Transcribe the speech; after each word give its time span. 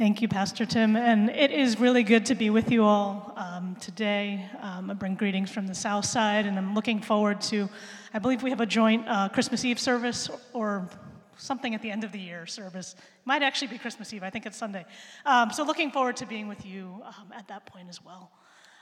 Thank 0.00 0.22
you, 0.22 0.28
Pastor 0.28 0.64
Tim. 0.64 0.96
And 0.96 1.28
it 1.28 1.50
is 1.50 1.78
really 1.78 2.02
good 2.02 2.24
to 2.24 2.34
be 2.34 2.48
with 2.48 2.72
you 2.72 2.84
all 2.84 3.34
um, 3.36 3.76
today. 3.82 4.46
Um, 4.62 4.90
I 4.90 4.94
bring 4.94 5.14
greetings 5.14 5.50
from 5.50 5.66
the 5.66 5.74
South 5.74 6.06
Side, 6.06 6.46
and 6.46 6.56
I'm 6.56 6.74
looking 6.74 7.02
forward 7.02 7.42
to, 7.42 7.68
I 8.14 8.18
believe 8.18 8.42
we 8.42 8.48
have 8.48 8.62
a 8.62 8.66
joint 8.66 9.06
uh, 9.06 9.28
Christmas 9.28 9.62
Eve 9.62 9.78
service 9.78 10.30
or 10.54 10.88
something 11.36 11.74
at 11.74 11.82
the 11.82 11.90
end 11.90 12.02
of 12.02 12.12
the 12.12 12.18
year 12.18 12.46
service. 12.46 12.96
Might 13.26 13.42
actually 13.42 13.68
be 13.68 13.76
Christmas 13.76 14.10
Eve, 14.14 14.22
I 14.22 14.30
think 14.30 14.46
it's 14.46 14.56
Sunday. 14.56 14.86
Um, 15.26 15.52
so 15.52 15.64
looking 15.64 15.90
forward 15.90 16.16
to 16.16 16.24
being 16.24 16.48
with 16.48 16.64
you 16.64 17.02
um, 17.04 17.30
at 17.36 17.46
that 17.48 17.66
point 17.66 17.90
as 17.90 18.02
well. 18.02 18.30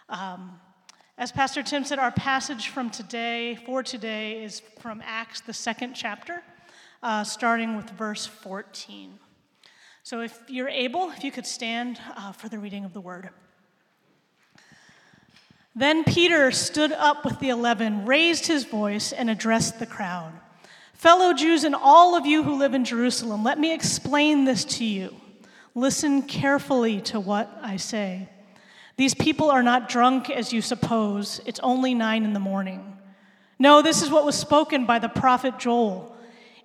Um, 0.08 0.60
as 1.18 1.32
Pastor 1.32 1.64
Tim 1.64 1.84
said, 1.84 1.98
our 1.98 2.12
passage 2.12 2.68
from 2.68 2.90
today, 2.90 3.58
for 3.66 3.82
today, 3.82 4.44
is 4.44 4.62
from 4.78 5.02
Acts, 5.04 5.40
the 5.40 5.52
second 5.52 5.94
chapter, 5.94 6.44
uh, 7.02 7.24
starting 7.24 7.76
with 7.76 7.90
verse 7.90 8.24
14. 8.24 9.18
So, 10.08 10.22
if 10.22 10.40
you're 10.48 10.70
able, 10.70 11.10
if 11.10 11.22
you 11.22 11.30
could 11.30 11.46
stand 11.46 12.00
uh, 12.16 12.32
for 12.32 12.48
the 12.48 12.58
reading 12.58 12.86
of 12.86 12.94
the 12.94 13.00
word. 13.02 13.28
Then 15.76 16.02
Peter 16.02 16.50
stood 16.50 16.92
up 16.92 17.26
with 17.26 17.38
the 17.40 17.50
eleven, 17.50 18.06
raised 18.06 18.46
his 18.46 18.64
voice, 18.64 19.12
and 19.12 19.28
addressed 19.28 19.78
the 19.78 19.84
crowd 19.84 20.32
Fellow 20.94 21.34
Jews, 21.34 21.62
and 21.62 21.74
all 21.74 22.16
of 22.16 22.24
you 22.24 22.42
who 22.42 22.54
live 22.54 22.72
in 22.72 22.86
Jerusalem, 22.86 23.44
let 23.44 23.58
me 23.58 23.74
explain 23.74 24.46
this 24.46 24.64
to 24.78 24.84
you. 24.86 25.14
Listen 25.74 26.22
carefully 26.22 27.02
to 27.02 27.20
what 27.20 27.58
I 27.60 27.76
say. 27.76 28.30
These 28.96 29.14
people 29.14 29.50
are 29.50 29.62
not 29.62 29.90
drunk 29.90 30.30
as 30.30 30.54
you 30.54 30.62
suppose, 30.62 31.42
it's 31.44 31.60
only 31.60 31.92
nine 31.92 32.24
in 32.24 32.32
the 32.32 32.40
morning. 32.40 32.96
No, 33.58 33.82
this 33.82 34.00
is 34.00 34.10
what 34.10 34.24
was 34.24 34.38
spoken 34.38 34.86
by 34.86 35.00
the 35.00 35.10
prophet 35.10 35.58
Joel. 35.58 36.16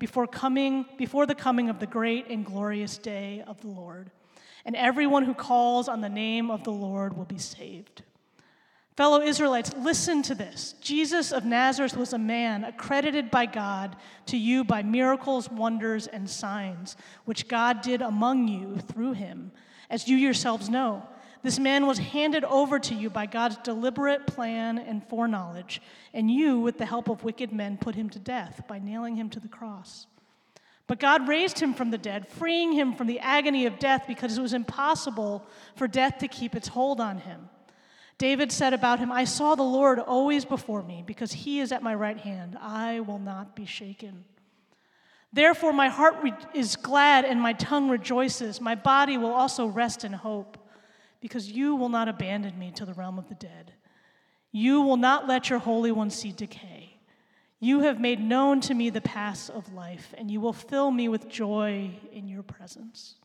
before 0.00 0.26
coming 0.26 0.84
before 0.98 1.26
the 1.26 1.34
coming 1.36 1.68
of 1.68 1.78
the 1.78 1.86
great 1.86 2.26
and 2.28 2.44
glorious 2.44 2.98
day 2.98 3.44
of 3.46 3.60
the 3.60 3.68
Lord. 3.68 4.10
And 4.64 4.74
everyone 4.74 5.24
who 5.24 5.34
calls 5.34 5.88
on 5.88 6.00
the 6.00 6.08
name 6.08 6.50
of 6.50 6.64
the 6.64 6.72
Lord 6.72 7.16
will 7.16 7.24
be 7.24 7.38
saved. 7.38 8.02
Fellow 8.96 9.20
Israelites, 9.22 9.72
listen 9.78 10.22
to 10.22 10.34
this. 10.34 10.74
Jesus 10.80 11.32
of 11.32 11.44
Nazareth 11.44 11.96
was 11.96 12.12
a 12.12 12.18
man 12.18 12.64
accredited 12.64 13.30
by 13.30 13.46
God 13.46 13.96
to 14.26 14.36
you 14.36 14.64
by 14.64 14.82
miracles, 14.82 15.48
wonders, 15.48 16.06
and 16.06 16.28
signs, 16.28 16.96
which 17.24 17.48
God 17.48 17.80
did 17.80 18.02
among 18.02 18.48
you 18.48 18.76
through 18.76 19.12
him, 19.12 19.52
as 19.88 20.08
you 20.08 20.16
yourselves 20.16 20.68
know. 20.68 21.06
This 21.42 21.58
man 21.58 21.86
was 21.86 21.98
handed 21.98 22.44
over 22.44 22.78
to 22.78 22.94
you 22.94 23.08
by 23.08 23.26
God's 23.26 23.56
deliberate 23.58 24.26
plan 24.26 24.78
and 24.78 25.06
foreknowledge, 25.08 25.80
and 26.12 26.30
you, 26.30 26.60
with 26.60 26.76
the 26.76 26.84
help 26.84 27.08
of 27.08 27.24
wicked 27.24 27.50
men, 27.50 27.78
put 27.78 27.94
him 27.94 28.10
to 28.10 28.18
death 28.18 28.62
by 28.68 28.78
nailing 28.78 29.16
him 29.16 29.30
to 29.30 29.40
the 29.40 29.48
cross. 29.48 30.06
But 30.86 31.00
God 31.00 31.28
raised 31.28 31.58
him 31.58 31.72
from 31.72 31.90
the 31.90 31.98
dead, 31.98 32.28
freeing 32.28 32.72
him 32.72 32.94
from 32.94 33.06
the 33.06 33.20
agony 33.20 33.64
of 33.64 33.78
death 33.78 34.04
because 34.06 34.36
it 34.36 34.42
was 34.42 34.52
impossible 34.52 35.46
for 35.76 35.86
death 35.86 36.18
to 36.18 36.28
keep 36.28 36.54
its 36.54 36.68
hold 36.68 37.00
on 37.00 37.18
him. 37.18 37.48
David 38.18 38.52
said 38.52 38.74
about 38.74 38.98
him, 38.98 39.10
I 39.10 39.24
saw 39.24 39.54
the 39.54 39.62
Lord 39.62 39.98
always 39.98 40.44
before 40.44 40.82
me, 40.82 41.02
because 41.06 41.32
he 41.32 41.60
is 41.60 41.72
at 41.72 41.82
my 41.82 41.94
right 41.94 42.18
hand. 42.18 42.58
I 42.60 43.00
will 43.00 43.18
not 43.18 43.56
be 43.56 43.64
shaken. 43.64 44.24
Therefore, 45.32 45.72
my 45.72 45.88
heart 45.88 46.16
re- 46.22 46.34
is 46.52 46.76
glad 46.76 47.24
and 47.24 47.40
my 47.40 47.54
tongue 47.54 47.88
rejoices. 47.88 48.60
My 48.60 48.74
body 48.74 49.16
will 49.16 49.32
also 49.32 49.66
rest 49.66 50.04
in 50.04 50.12
hope 50.12 50.58
because 51.20 51.50
you 51.50 51.76
will 51.76 51.88
not 51.88 52.08
abandon 52.08 52.58
me 52.58 52.70
to 52.72 52.84
the 52.84 52.94
realm 52.94 53.18
of 53.18 53.28
the 53.28 53.34
dead. 53.34 53.72
You 54.52 54.80
will 54.80 54.96
not 54.96 55.28
let 55.28 55.50
your 55.50 55.58
Holy 55.58 55.92
One 55.92 56.10
see 56.10 56.32
decay. 56.32 56.96
You 57.60 57.80
have 57.80 58.00
made 58.00 58.20
known 58.20 58.60
to 58.62 58.74
me 58.74 58.88
the 58.88 59.02
paths 59.02 59.50
of 59.50 59.72
life, 59.74 60.14
and 60.16 60.30
you 60.30 60.40
will 60.40 60.54
fill 60.54 60.90
me 60.90 61.08
with 61.08 61.28
joy 61.28 61.90
in 62.10 62.26
your 62.26 62.42
presence. 62.42 63.16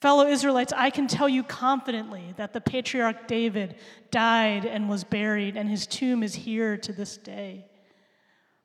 Fellow 0.00 0.26
Israelites, 0.26 0.72
I 0.76 0.90
can 0.90 1.06
tell 1.06 1.28
you 1.28 1.42
confidently 1.42 2.34
that 2.36 2.52
the 2.52 2.60
patriarch 2.60 3.26
David 3.28 3.76
died 4.10 4.66
and 4.66 4.88
was 4.88 5.04
buried, 5.04 5.56
and 5.56 5.70
his 5.70 5.86
tomb 5.86 6.22
is 6.22 6.34
here 6.34 6.76
to 6.76 6.92
this 6.92 7.16
day. 7.16 7.66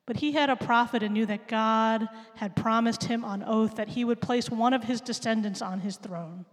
But 0.04 0.16
he 0.16 0.32
had 0.32 0.50
a 0.50 0.56
prophet 0.56 1.02
and 1.02 1.14
knew 1.14 1.26
that 1.26 1.48
God 1.48 2.08
had 2.34 2.56
promised 2.56 3.04
him 3.04 3.24
on 3.24 3.42
oath 3.44 3.76
that 3.76 3.90
he 3.90 4.04
would 4.04 4.20
place 4.20 4.50
one 4.50 4.74
of 4.74 4.84
his 4.84 5.00
descendants 5.00 5.62
on 5.62 5.80
his 5.80 5.96
throne. 5.96 6.44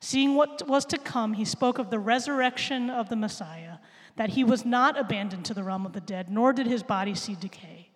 Seeing 0.00 0.34
what 0.34 0.66
was 0.66 0.86
to 0.86 0.98
come, 0.98 1.34
he 1.34 1.44
spoke 1.44 1.78
of 1.78 1.90
the 1.90 1.98
resurrection 1.98 2.88
of 2.88 3.10
the 3.10 3.16
Messiah, 3.16 3.76
that 4.16 4.30
he 4.30 4.44
was 4.44 4.64
not 4.64 4.98
abandoned 4.98 5.44
to 5.44 5.54
the 5.54 5.62
realm 5.62 5.84
of 5.84 5.92
the 5.92 6.00
dead, 6.00 6.30
nor 6.30 6.52
did 6.52 6.66
his 6.66 6.82
body 6.82 7.14
see 7.14 7.34
decay. 7.34 7.90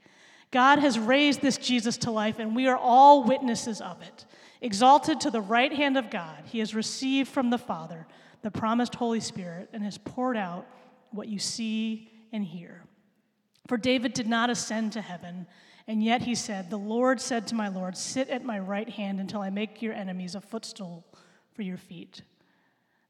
God 0.51 0.79
has 0.79 0.99
raised 0.99 1.41
this 1.41 1.57
Jesus 1.57 1.97
to 1.99 2.11
life, 2.11 2.39
and 2.39 2.55
we 2.55 2.69
are 2.69 2.77
all 2.77 3.25
witnesses 3.25 3.81
of 3.81 4.01
it. 4.03 4.27
Exalted 4.61 5.21
to 5.21 5.31
the 5.31 5.41
right 5.41 5.73
hand 5.73 5.97
of 5.97 6.11
God, 6.11 6.45
he 6.45 6.59
has 6.61 6.75
received 6.75 7.29
from 7.29 7.51
the 7.51 7.59
Father 7.59 8.07
the 8.43 8.51
promised 8.51 8.95
Holy 8.95 9.21
Spirit 9.21 9.71
and 9.73 9.83
has 9.83 9.99
poured 9.99 10.37
out 10.37 10.67
what 11.11 11.29
you 11.29 11.39
see 11.39 12.11
and 12.33 12.45
hear. 12.45 12.83
For 13.67 13.79
David 13.79 14.13
did 14.13 14.29
not 14.29 14.51
ascend 14.51 14.93
to 14.93 15.01
heaven, 15.01 15.47
and 15.89 16.03
yet 16.03 16.23
he 16.23 16.35
said, 16.35 16.69
The 16.69 16.77
Lord 16.77 17.21
said 17.21 17.47
to 17.49 17.55
my 17.55 17.69
Lord, 17.69 17.97
Sit 17.97 18.29
at 18.29 18.45
my 18.45 18.59
right 18.59 18.89
hand 18.89 19.21
until 19.21 19.41
I 19.41 19.49
make 19.49 19.81
your 19.81 19.95
enemies 19.95 20.35
a 20.35 20.41
footstool 20.41 21.05
for 21.55 21.63
your 21.63 21.77
feet. 21.77 22.23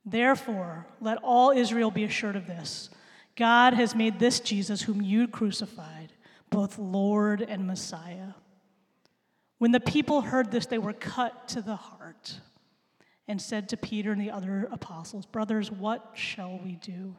Therefore, 0.05 0.87
let 1.00 1.19
all 1.22 1.50
Israel 1.50 1.91
be 1.91 2.05
assured 2.05 2.37
of 2.37 2.47
this 2.47 2.91
God 3.37 3.75
has 3.75 3.94
made 3.94 4.19
this 4.19 4.41
Jesus, 4.41 4.82
whom 4.82 5.03
you 5.03 5.27
crucified, 5.27 6.12
both 6.50 6.78
Lord 6.78 7.41
and 7.43 7.66
Messiah. 7.66 8.34
When 9.59 9.72
the 9.72 9.81
people 9.81 10.21
heard 10.21 10.50
this, 10.50 10.66
they 10.66 10.78
were 10.78 10.93
cut 10.93 11.49
to 11.49 11.62
the 11.62 11.77
heart 11.77 12.38
and 13.27 13.41
said 13.41 13.69
to 13.71 13.77
Peter 13.77 14.12
and 14.12 14.21
the 14.21 14.31
other 14.31 14.69
apostles, 14.71 15.26
Brothers, 15.26 15.71
what 15.71 16.12
shall 16.15 16.61
we 16.62 16.72
do? 16.76 17.16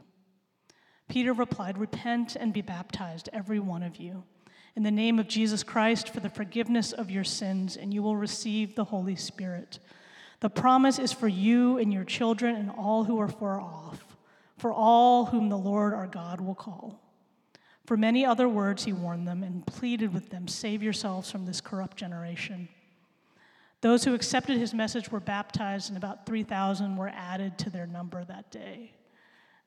Peter 1.10 1.34
replied, 1.34 1.78
Repent 1.78 2.36
and 2.36 2.54
be 2.54 2.62
baptized, 2.62 3.30
every 3.34 3.60
one 3.60 3.84
of 3.84 3.98
you, 3.98 4.24
in 4.76 4.84
the 4.84 4.92
name 4.92 5.20
of 5.20 5.28
Jesus 5.28 5.64
Christ 5.64 6.10
for 6.10 6.20
the 6.20 6.30
forgiveness 6.30 6.92
of 6.92 7.12
your 7.12 7.24
sins, 7.24 7.78
and 7.78 7.94
you 7.94 8.04
will 8.04 8.16
receive 8.16 8.76
the 8.76 8.86
Holy 8.86 9.16
Spirit. 9.16 9.80
The 10.46 10.50
promise 10.52 11.00
is 11.00 11.12
for 11.12 11.28
you 11.28 11.80
and 11.80 11.92
your 11.92 12.04
children 12.04 12.56
and 12.56 12.70
all 12.70 13.04
who 13.04 13.20
are 13.20 13.28
far 13.28 13.60
off, 13.60 14.16
for 14.60 14.72
all 14.72 15.26
whom 15.26 15.50
the 15.50 15.58
Lord 15.58 15.92
our 15.92 16.06
God 16.06 16.40
will 16.40 16.54
call. 16.54 17.02
For 17.88 17.98
many 17.98 18.24
other 18.24 18.48
words 18.48 18.86
he 18.86 18.94
warned 18.94 19.28
them 19.28 19.42
and 19.42 19.66
pleaded 19.66 20.14
with 20.14 20.30
them 20.30 20.48
Save 20.48 20.84
yourselves 20.84 21.32
from 21.32 21.48
this 21.48 21.62
corrupt 21.62 21.98
generation. 21.98 22.70
Those 23.82 24.04
who 24.04 24.14
accepted 24.14 24.60
his 24.60 24.72
message 24.72 25.12
were 25.12 25.20
baptized, 25.20 25.90
and 25.90 25.98
about 25.98 26.28
3,000 26.28 26.96
were 26.96 27.10
added 27.10 27.58
to 27.58 27.72
their 27.72 27.88
number 27.88 28.24
that 28.24 28.52
day. 28.52 28.92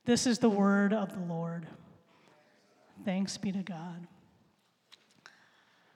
This 0.05 0.29
is 0.29 0.39
the 0.39 0.49
word 0.49 0.93
of 0.93 1.13
the 1.13 1.27
Lord. 1.27 1.67
Thanks 3.05 3.37
be 3.37 3.51
to 3.51 3.65
God. 3.65 4.07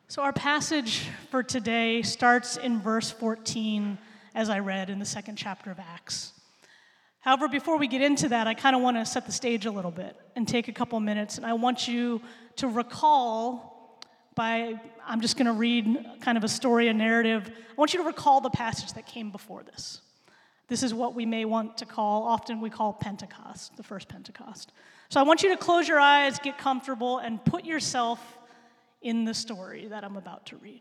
So, 0.09 0.22
our 0.22 0.32
passage 0.32 1.09
for 1.31 1.44
today 1.44 2.03
starts 2.03 2.56
in 2.56 2.81
verse 2.81 3.12
14 3.12 3.97
as 4.34 4.48
I 4.48 4.59
read 4.59 4.91
in 4.91 4.98
the 4.98 5.04
second 5.04 5.37
chapter 5.37 5.70
of 5.70 5.78
Acts. 5.78 6.32
However, 7.21 7.48
before 7.48 7.78
we 7.78 7.86
get 7.86 8.03
into 8.03 8.28
that, 8.30 8.47
I 8.47 8.54
kind 8.54 8.74
of 8.74 8.83
want 8.83 8.97
to 8.97 9.06
set 9.06 9.27
the 9.27 9.33
stage 9.33 9.66
a 9.66 9.71
little 9.71 9.91
bit 9.91 10.16
and 10.34 10.47
take 10.47 10.68
a 10.68 10.72
couple 10.72 10.98
minutes, 10.98 11.36
and 11.36 11.47
I 11.47 11.53
want 11.53 11.86
you 11.86 12.21
to 12.56 12.68
recall 12.68 14.01
by, 14.34 14.74
I'm 15.06 15.21
just 15.21 15.36
going 15.36 15.47
to 15.47 15.53
read 15.53 16.04
kind 16.21 16.39
of 16.39 16.45
a 16.45 16.48
story, 16.48 16.89
a 16.89 16.95
narrative. 16.95 17.48
I 17.48 17.74
want 17.77 17.92
you 17.92 18.01
to 18.01 18.06
recall 18.06 18.41
the 18.41 18.51
passage 18.51 18.95
that 18.95 19.06
came 19.06 19.30
before 19.30 19.62
this. 19.62 20.01
This 20.68 20.83
is 20.83 20.95
what 20.95 21.15
we 21.15 21.27
may 21.27 21.45
want 21.45 21.77
to 21.78 21.86
call, 21.86 22.24
often 22.24 22.60
we 22.60 22.71
call 22.71 22.95
Pentecost, 22.95 23.77
the 23.77 23.83
first 23.83 24.09
Pentecost. 24.09 24.72
So 25.10 25.21
I 25.21 25.22
want 25.22 25.42
you 25.42 25.51
to 25.51 25.56
close 25.56 25.86
your 25.86 26.01
eyes, 26.01 26.39
get 26.39 26.56
comfortable, 26.56 27.18
and 27.18 27.45
put 27.45 27.65
yourself 27.65 28.39
in 29.03 29.24
the 29.24 29.34
story 29.34 29.86
that 29.89 30.03
I'm 30.03 30.16
about 30.16 30.47
to 30.47 30.56
read. 30.56 30.80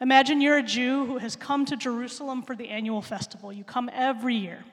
Imagine 0.00 0.40
you're 0.40 0.58
a 0.58 0.62
Jew 0.62 1.06
who 1.06 1.18
has 1.18 1.36
come 1.36 1.64
to 1.66 1.76
Jerusalem 1.76 2.42
for 2.42 2.56
the 2.56 2.68
annual 2.68 3.00
festival. 3.00 3.52
You 3.52 3.64
come 3.64 3.88
every 3.92 4.34
year. 4.34 4.64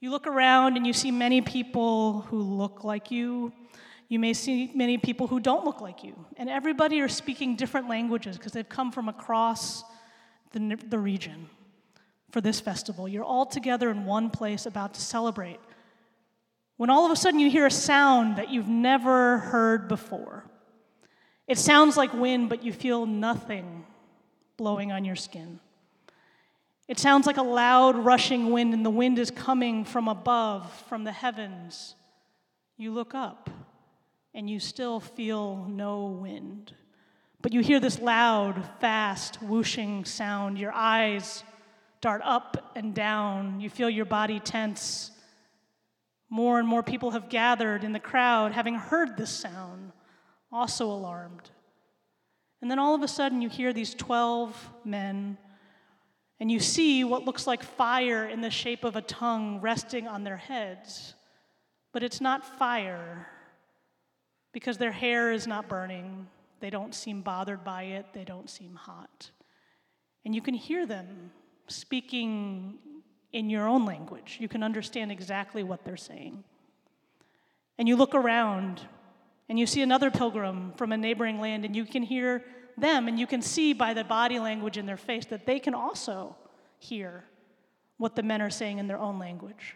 You 0.00 0.10
look 0.10 0.26
around 0.26 0.76
and 0.76 0.86
you 0.86 0.92
see 0.92 1.10
many 1.10 1.40
people 1.40 2.20
who 2.22 2.40
look 2.40 2.84
like 2.84 3.10
you. 3.10 3.52
You 4.08 4.18
may 4.18 4.32
see 4.32 4.70
many 4.74 4.96
people 4.96 5.26
who 5.26 5.40
don't 5.40 5.64
look 5.64 5.80
like 5.80 6.04
you. 6.04 6.14
And 6.36 6.48
everybody 6.48 7.00
are 7.00 7.08
speaking 7.08 7.56
different 7.56 7.88
languages 7.88 8.38
because 8.38 8.52
they've 8.52 8.68
come 8.68 8.92
from 8.92 9.08
across 9.08 9.82
the, 10.52 10.78
the 10.88 10.98
region. 10.98 11.48
for 12.30 12.40
this 12.40 12.60
festival. 12.60 13.08
You're 13.08 13.24
all 13.24 13.46
together 13.46 13.90
in 13.90 14.04
one 14.04 14.30
place 14.30 14.66
about 14.66 14.94
to 14.94 15.00
celebrate. 15.00 15.60
When 16.76 16.90
all 16.90 17.06
of 17.06 17.12
a 17.12 17.16
sudden 17.16 17.40
you 17.40 17.50
hear 17.50 17.66
a 17.66 17.70
sound 17.70 18.36
that 18.36 18.50
you've 18.50 18.68
never 18.68 19.38
heard 19.38 19.88
before. 19.88 20.44
It 21.46 21.58
sounds 21.58 21.96
like 21.96 22.12
wind, 22.12 22.48
but 22.48 22.62
you 22.62 22.72
feel 22.72 23.06
nothing 23.06 23.86
blowing 24.58 24.92
on 24.92 25.06
your 25.06 25.16
skin. 25.16 25.60
It 26.86 26.98
sounds 26.98 27.26
like 27.26 27.38
a 27.38 27.42
loud 27.42 27.96
rushing 27.96 28.50
wind, 28.50 28.74
and 28.74 28.84
the 28.84 28.90
wind 28.90 29.18
is 29.18 29.30
coming 29.30 29.86
from 29.86 30.08
above, 30.08 30.70
from 30.88 31.04
the 31.04 31.12
heavens. 31.12 31.94
You 32.76 32.92
look 32.92 33.14
up, 33.14 33.48
and 34.34 34.50
you 34.50 34.60
still 34.60 35.00
feel 35.00 35.64
no 35.68 36.06
wind. 36.06 36.74
But 37.40 37.52
you 37.52 37.60
hear 37.60 37.78
this 37.78 38.00
loud, 38.00 38.68
fast, 38.80 39.40
whooshing 39.42 40.04
sound. 40.04 40.58
Your 40.58 40.72
eyes 40.72 41.44
dart 42.00 42.20
up 42.24 42.72
and 42.74 42.94
down. 42.94 43.60
You 43.60 43.70
feel 43.70 43.88
your 43.88 44.04
body 44.04 44.40
tense. 44.40 45.12
More 46.30 46.58
and 46.58 46.66
more 46.66 46.82
people 46.82 47.12
have 47.12 47.28
gathered 47.28 47.84
in 47.84 47.92
the 47.92 48.00
crowd, 48.00 48.52
having 48.52 48.74
heard 48.74 49.16
this 49.16 49.30
sound, 49.30 49.92
also 50.50 50.86
alarmed. 50.86 51.50
And 52.60 52.70
then 52.70 52.78
all 52.78 52.94
of 52.94 53.02
a 53.02 53.08
sudden, 53.08 53.40
you 53.40 53.48
hear 53.48 53.72
these 53.72 53.94
12 53.94 54.70
men, 54.84 55.38
and 56.40 56.50
you 56.50 56.60
see 56.60 57.04
what 57.04 57.24
looks 57.24 57.46
like 57.46 57.62
fire 57.62 58.24
in 58.24 58.40
the 58.40 58.50
shape 58.50 58.84
of 58.84 58.96
a 58.96 59.02
tongue 59.02 59.60
resting 59.60 60.08
on 60.08 60.24
their 60.24 60.36
heads. 60.36 61.14
But 61.92 62.02
it's 62.02 62.20
not 62.20 62.44
fire, 62.58 63.28
because 64.52 64.78
their 64.78 64.92
hair 64.92 65.32
is 65.32 65.46
not 65.46 65.68
burning, 65.68 66.26
they 66.60 66.70
don't 66.70 66.94
seem 66.94 67.22
bothered 67.22 67.62
by 67.62 67.84
it, 67.84 68.06
they 68.12 68.24
don't 68.24 68.50
seem 68.50 68.74
hot. 68.74 69.30
And 70.24 70.34
you 70.34 70.42
can 70.42 70.54
hear 70.54 70.84
them 70.84 71.30
speaking 71.68 72.78
in 73.32 73.50
your 73.50 73.68
own 73.68 73.84
language. 73.84 74.38
You 74.40 74.48
can 74.48 74.62
understand 74.62 75.12
exactly 75.12 75.62
what 75.62 75.84
they're 75.84 75.96
saying. 75.96 76.42
And 77.78 77.86
you 77.86 77.96
look 77.96 78.14
around 78.14 78.80
and 79.48 79.58
you 79.58 79.66
see 79.66 79.82
another 79.82 80.10
pilgrim 80.10 80.72
from 80.76 80.92
a 80.92 80.96
neighboring 80.96 81.40
land, 81.40 81.64
and 81.64 81.74
you 81.74 81.84
can 81.84 82.02
hear 82.02 82.44
them, 82.76 83.08
and 83.08 83.18
you 83.18 83.26
can 83.26 83.42
see 83.42 83.72
by 83.72 83.94
the 83.94 84.04
body 84.04 84.38
language 84.38 84.76
in 84.76 84.86
their 84.86 84.96
face 84.96 85.26
that 85.26 85.46
they 85.46 85.58
can 85.58 85.74
also 85.74 86.36
hear 86.78 87.24
what 87.96 88.14
the 88.14 88.22
men 88.22 88.40
are 88.40 88.50
saying 88.50 88.78
in 88.78 88.86
their 88.86 88.98
own 88.98 89.18
language. 89.18 89.74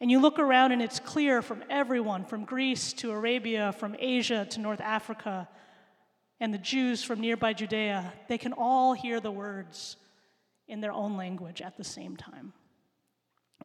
And 0.00 0.10
you 0.10 0.20
look 0.20 0.38
around, 0.38 0.72
and 0.72 0.82
it's 0.82 0.98
clear 0.98 1.40
from 1.40 1.62
everyone 1.70 2.24
from 2.24 2.44
Greece 2.44 2.92
to 2.94 3.12
Arabia, 3.12 3.72
from 3.78 3.96
Asia 3.98 4.46
to 4.50 4.60
North 4.60 4.80
Africa, 4.80 5.48
and 6.40 6.52
the 6.52 6.58
Jews 6.58 7.04
from 7.04 7.20
nearby 7.20 7.52
Judea, 7.52 8.12
they 8.28 8.38
can 8.38 8.52
all 8.52 8.92
hear 8.92 9.20
the 9.20 9.30
words 9.30 9.96
in 10.66 10.80
their 10.80 10.92
own 10.92 11.16
language 11.16 11.62
at 11.62 11.76
the 11.76 11.84
same 11.84 12.16
time. 12.16 12.52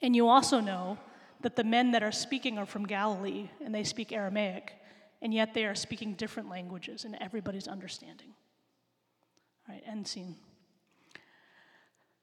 And 0.01 0.16
you 0.16 0.28
also 0.28 0.60
know 0.60 0.98
that 1.42 1.56
the 1.56 1.63
men 1.63 1.92
that 1.92 2.04
are 2.04 2.12
speaking 2.12 2.57
are 2.57 2.66
from 2.66 2.86
Galilee 2.86 3.50
and 3.63 3.74
they 3.74 3.84
speak 3.84 4.12
Aramaic, 4.12 4.74
and 5.21 5.33
yet 5.33 5.54
they 5.54 5.66
are 5.66 5.75
speaking 5.75 6.13
different 6.13 6.50
languages 6.50 7.06
and 7.06 7.18
everybody's 7.19 7.68
understanding. 7.68 8.33
All 9.68 9.75
right, 9.75 9.83
end 9.86 10.07
scene. 10.07 10.36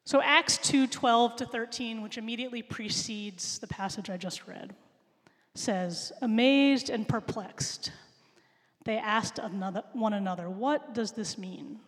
So 0.04 0.22
Acts 0.22 0.58
2 0.58 0.86
12 0.86 1.36
to 1.36 1.46
13, 1.46 2.02
which 2.02 2.16
immediately 2.16 2.62
precedes 2.62 3.58
the 3.58 3.66
passage 3.66 4.08
I 4.08 4.16
just 4.16 4.46
read, 4.46 4.74
says, 5.54 6.12
Amazed 6.22 6.90
and 6.90 7.06
perplexed 7.06 7.90
they 8.86 8.98
asked 8.98 9.40
another, 9.40 9.82
one 9.92 10.12
another, 10.12 10.48
What 10.48 10.94
does 10.94 11.10
this 11.10 11.36
mean? 11.36 11.80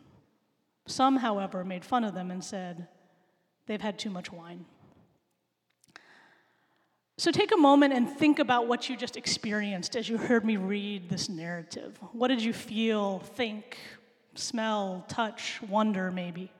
Some, 0.87 1.17
however, 1.17 1.65
made 1.65 1.85
fun 1.85 2.03
of 2.03 2.13
them 2.13 2.33
and 2.33 2.43
said, 2.43 2.89
They've 3.67 3.81
had 3.81 4.01
too 4.01 4.11
much 4.11 4.33
wine. 4.33 4.67
So 7.19 7.33
take 7.33 7.51
a 7.51 7.57
moment 7.57 7.95
and 7.95 8.09
think 8.09 8.39
about 8.39 8.69
what 8.69 8.89
you 8.89 8.97
just 8.97 9.17
experienced 9.17 9.97
as 9.97 10.09
you 10.09 10.17
heard 10.17 10.45
me 10.45 10.57
read 10.57 11.09
this 11.09 11.29
narrative. 11.29 11.99
What 12.13 12.29
did 12.29 12.41
you 12.41 12.53
feel, 12.53 13.19
think, 13.19 13.77
smell, 14.37 15.05
touch, 15.09 15.61
wonder, 15.69 16.13
maybe? 16.13 16.53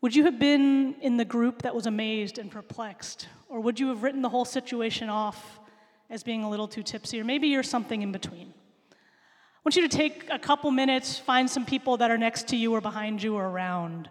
Would 0.00 0.16
you 0.16 0.24
have 0.24 0.38
been 0.38 0.94
in 1.02 1.18
the 1.18 1.26
group 1.26 1.60
that 1.62 1.74
was 1.74 1.84
amazed 1.84 2.38
and 2.38 2.50
perplexed? 2.50 3.28
Or 3.50 3.60
would 3.60 3.78
you 3.78 3.88
have 3.88 4.02
written 4.02 4.22
the 4.22 4.30
whole 4.30 4.46
situation 4.46 5.10
off 5.10 5.60
as 6.08 6.22
being 6.22 6.42
a 6.42 6.48
little 6.48 6.66
too 6.66 6.82
tipsy? 6.82 7.20
Or 7.20 7.24
maybe 7.24 7.48
you're 7.48 7.62
something 7.62 8.00
in 8.00 8.10
between. 8.10 8.54
I 8.90 9.60
want 9.66 9.76
you 9.76 9.86
to 9.86 9.94
take 9.94 10.30
a 10.30 10.38
couple 10.38 10.70
minutes, 10.70 11.18
find 11.18 11.50
some 11.50 11.66
people 11.66 11.98
that 11.98 12.10
are 12.10 12.16
next 12.16 12.48
to 12.48 12.56
you 12.56 12.72
or 12.72 12.80
behind 12.80 13.22
you 13.22 13.34
or 13.34 13.50
around, 13.50 14.08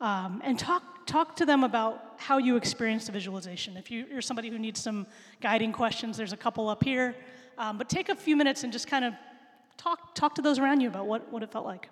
um, 0.00 0.42
and 0.44 0.58
talk, 0.58 1.06
talk 1.06 1.36
to 1.36 1.46
them 1.46 1.64
about 1.64 2.14
how 2.18 2.38
you 2.38 2.56
experienced 2.56 3.06
the 3.06 3.12
visualization. 3.12 3.76
If 3.76 3.90
you, 3.90 4.06
are 4.16 4.22
somebody 4.22 4.50
who 4.50 4.58
needs 4.58 4.80
some 4.80 5.06
guiding 5.40 5.72
questions, 5.72 6.16
there's 6.16 6.32
a 6.32 6.36
couple 6.36 6.68
up 6.68 6.84
here. 6.84 7.14
Um, 7.58 7.78
but 7.78 7.88
take 7.88 8.08
a 8.08 8.16
few 8.16 8.36
minutes 8.36 8.64
and 8.64 8.72
just 8.72 8.86
kind 8.86 9.04
of 9.04 9.14
talk, 9.76 10.14
talk 10.14 10.34
to 10.34 10.42
those 10.42 10.58
around 10.58 10.80
you 10.80 10.88
about 10.88 11.06
what, 11.06 11.32
what 11.32 11.42
it 11.42 11.50
felt 11.50 11.64
like. 11.64 11.88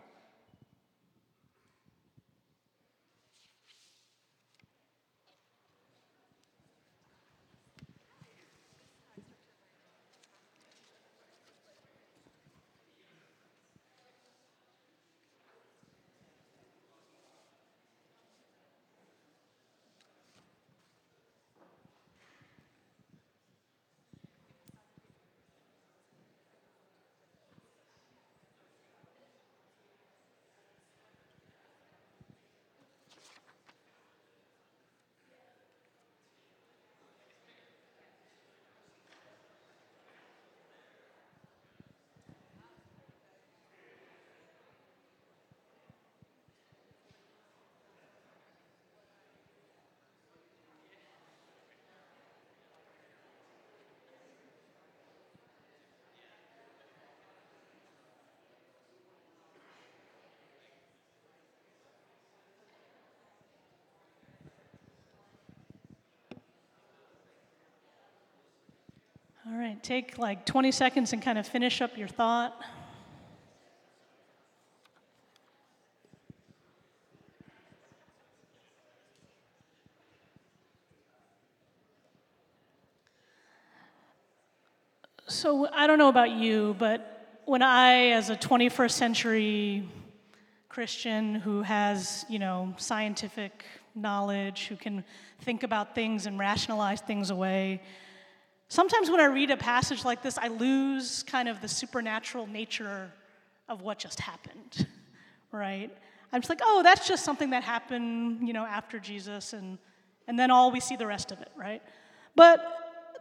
All 69.46 69.58
right, 69.58 69.82
take 69.82 70.16
like 70.16 70.46
20 70.46 70.72
seconds 70.72 71.12
and 71.12 71.20
kind 71.20 71.36
of 71.36 71.46
finish 71.46 71.82
up 71.82 71.98
your 71.98 72.08
thought. 72.08 72.58
So, 85.26 85.68
I 85.70 85.86
don't 85.86 85.98
know 85.98 86.08
about 86.08 86.30
you, 86.30 86.74
but 86.78 87.42
when 87.44 87.60
I, 87.60 88.12
as 88.12 88.30
a 88.30 88.36
21st 88.36 88.92
century 88.92 89.86
Christian 90.70 91.34
who 91.34 91.60
has, 91.60 92.24
you 92.30 92.38
know, 92.38 92.74
scientific 92.78 93.66
knowledge, 93.94 94.68
who 94.68 94.76
can 94.76 95.04
think 95.42 95.64
about 95.64 95.94
things 95.94 96.24
and 96.24 96.38
rationalize 96.38 97.02
things 97.02 97.28
away, 97.28 97.82
Sometimes 98.74 99.08
when 99.08 99.20
I 99.20 99.26
read 99.26 99.52
a 99.52 99.56
passage 99.56 100.04
like 100.04 100.20
this, 100.20 100.36
I 100.36 100.48
lose 100.48 101.22
kind 101.22 101.48
of 101.48 101.60
the 101.60 101.68
supernatural 101.68 102.48
nature 102.48 103.08
of 103.68 103.82
what 103.82 104.00
just 104.00 104.18
happened, 104.18 104.88
right? 105.52 105.96
I'm 106.32 106.40
just 106.40 106.50
like, 106.50 106.58
oh, 106.60 106.82
that's 106.82 107.06
just 107.06 107.24
something 107.24 107.50
that 107.50 107.62
happened, 107.62 108.44
you 108.44 108.52
know, 108.52 108.64
after 108.64 108.98
Jesus, 108.98 109.52
and, 109.52 109.78
and 110.26 110.36
then 110.36 110.50
all 110.50 110.72
we 110.72 110.80
see 110.80 110.96
the 110.96 111.06
rest 111.06 111.30
of 111.30 111.40
it, 111.40 111.52
right? 111.54 111.82
But 112.34 112.66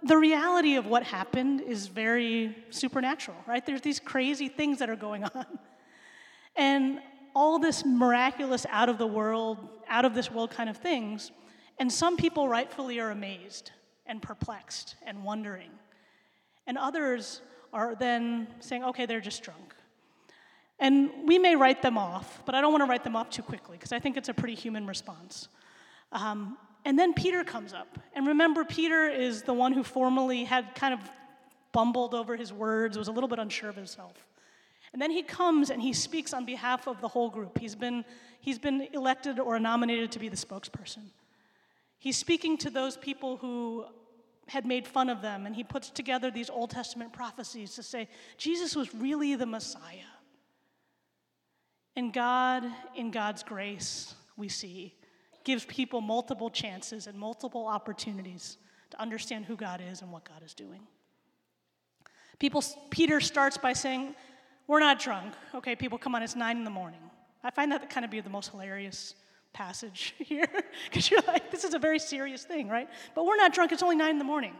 the 0.02 0.18
reality 0.18 0.74
of 0.74 0.88
what 0.88 1.04
happened 1.04 1.62
is 1.62 1.86
very 1.86 2.58
supernatural, 2.72 3.38
right? 3.46 3.64
There's 3.64 3.82
these 3.82 4.00
crazy 4.00 4.48
things 4.48 4.80
that 4.80 4.90
are 4.90 4.96
going 4.96 5.24
on. 5.24 5.46
And 6.56 7.00
all 7.36 7.60
this 7.60 7.86
miraculous, 7.86 8.66
out 8.72 8.90
of 8.90 8.98
the 8.98 9.06
world, 9.06 9.60
out 9.88 10.04
of 10.04 10.16
this 10.16 10.32
world 10.32 10.50
kind 10.50 10.68
of 10.68 10.78
things. 10.78 11.32
And 11.78 11.94
some 11.94 12.18
people 12.18 12.50
rightfully 12.50 13.00
are 13.00 13.12
amazed 13.12 13.70
and 14.06 14.22
perplexed 14.22 14.96
and 15.06 15.24
wondering. 15.24 15.72
And 16.68 16.78
others 16.78 17.42
are 17.72 17.96
then 17.96 18.48
saying, 18.60 18.84
okay, 18.84 19.06
they're 19.06 19.22
just 19.22 19.44
drunk. 19.44 19.74
And 20.80 21.10
we 21.26 21.40
may 21.40 21.56
write 21.56 21.82
them 21.82 21.98
off, 21.98 22.44
but 22.46 22.56
I 22.56 22.62
don't 22.62 22.72
want 22.72 22.84
to 22.84 22.90
write 22.90 23.04
them 23.04 23.16
off 23.16 23.30
too 23.30 23.44
quickly 23.44 23.78
because 23.78 23.92
I 23.92 24.00
think 24.00 24.18
it's 24.18 24.30
a 24.30 24.34
pretty 24.34 24.56
human 24.56 24.86
response. 24.86 25.48
Um, 26.12 26.58
and 26.86 27.00
then 27.00 27.14
Peter 27.14 27.44
comes 27.44 27.74
up. 27.74 28.00
And 28.14 28.28
remember, 28.28 28.66
Peter 28.66 29.08
is 29.08 29.44
the 29.44 29.54
one 29.54 29.72
who 29.72 29.84
formerly 29.84 30.44
had 30.44 30.76
kind 30.76 30.94
of 30.94 31.00
bumbled 31.72 32.14
over 32.14 32.36
his 32.36 32.52
words, 32.52 32.98
was 32.98 33.08
a 33.08 33.12
little 33.12 33.30
bit 33.30 33.40
unsure 33.40 33.70
of 33.70 33.76
himself. 33.76 34.26
And 34.92 35.02
then 35.02 35.10
he 35.10 35.24
comes 35.24 35.72
and 35.72 35.82
he 35.82 35.92
speaks 35.92 36.34
on 36.34 36.46
behalf 36.46 36.88
of 36.88 37.02
the 37.02 37.08
whole 37.08 37.30
group. 37.30 37.58
He's 37.58 37.76
been, 37.76 38.06
he's 38.40 38.60
been 38.60 38.88
elected 38.94 39.40
or 39.40 39.60
nominated 39.60 40.12
to 40.12 40.20
be 40.20 40.30
the 40.30 40.36
spokesperson. 40.36 41.10
He's 42.04 42.18
speaking 42.18 42.58
to 42.58 42.70
those 42.70 42.98
people 42.98 43.38
who 43.38 43.86
had 44.50 44.66
made 44.66 44.86
fun 44.86 45.10
of 45.10 45.22
them, 45.22 45.46
and 45.46 45.56
he 45.56 45.64
puts 45.64 45.90
together 45.90 46.30
these 46.30 46.50
Old 46.50 46.70
Testament 46.70 47.14
prophecies 47.14 47.76
to 47.76 47.82
say 47.82 48.10
Jesus 48.38 48.76
was 48.76 48.94
really 48.94 49.36
the 49.36 49.46
Messiah. 49.46 50.12
And 51.96 52.12
God, 52.12 52.66
in 52.94 53.10
God's 53.10 53.42
grace, 53.42 54.16
we 54.36 54.50
see, 54.50 54.94
gives 55.46 55.64
people 55.64 56.02
multiple 56.02 56.50
chances 56.50 57.08
and 57.08 57.18
multiple 57.18 57.68
opportunities 57.68 58.58
to 58.90 59.00
understand 59.00 59.46
who 59.46 59.56
God 59.56 59.82
is 59.90 60.02
and 60.02 60.12
what 60.12 60.26
God 60.26 60.44
is 60.44 60.54
doing. 60.54 60.82
People, 62.38 62.62
Peter 62.90 63.22
starts 63.22 63.58
by 63.58 63.72
saying, 63.72 64.14
We're 64.68 64.82
not 64.82 65.00
drunk. 65.00 65.36
Okay, 65.56 65.74
people, 65.74 65.98
come 65.98 66.16
on, 66.16 66.22
it's 66.22 66.36
nine 66.36 66.58
in 66.58 66.66
the 66.66 66.70
morning. 66.70 67.00
I 67.46 67.50
find 67.50 67.72
that 67.72 67.90
kind 67.90 68.04
of 68.04 68.12
be 68.12 68.20
the 68.20 68.30
most 68.30 68.52
hilarious 68.52 69.16
passage 69.54 70.16
here 70.20 70.48
because 70.86 71.10
you're 71.10 71.22
like, 71.28 71.52
this 71.52 71.64
is 71.64 71.74
a 71.74 71.80
very 71.80 72.00
serious 72.00 72.44
thing, 72.44 72.68
right? 72.68 72.90
But 73.16 73.26
we're 73.26 73.38
not 73.38 73.54
drunk, 73.54 73.72
it's 73.72 73.84
only 73.84 73.96
nine 73.96 74.12
in 74.12 74.18
the 74.18 74.26
morning. 74.26 74.56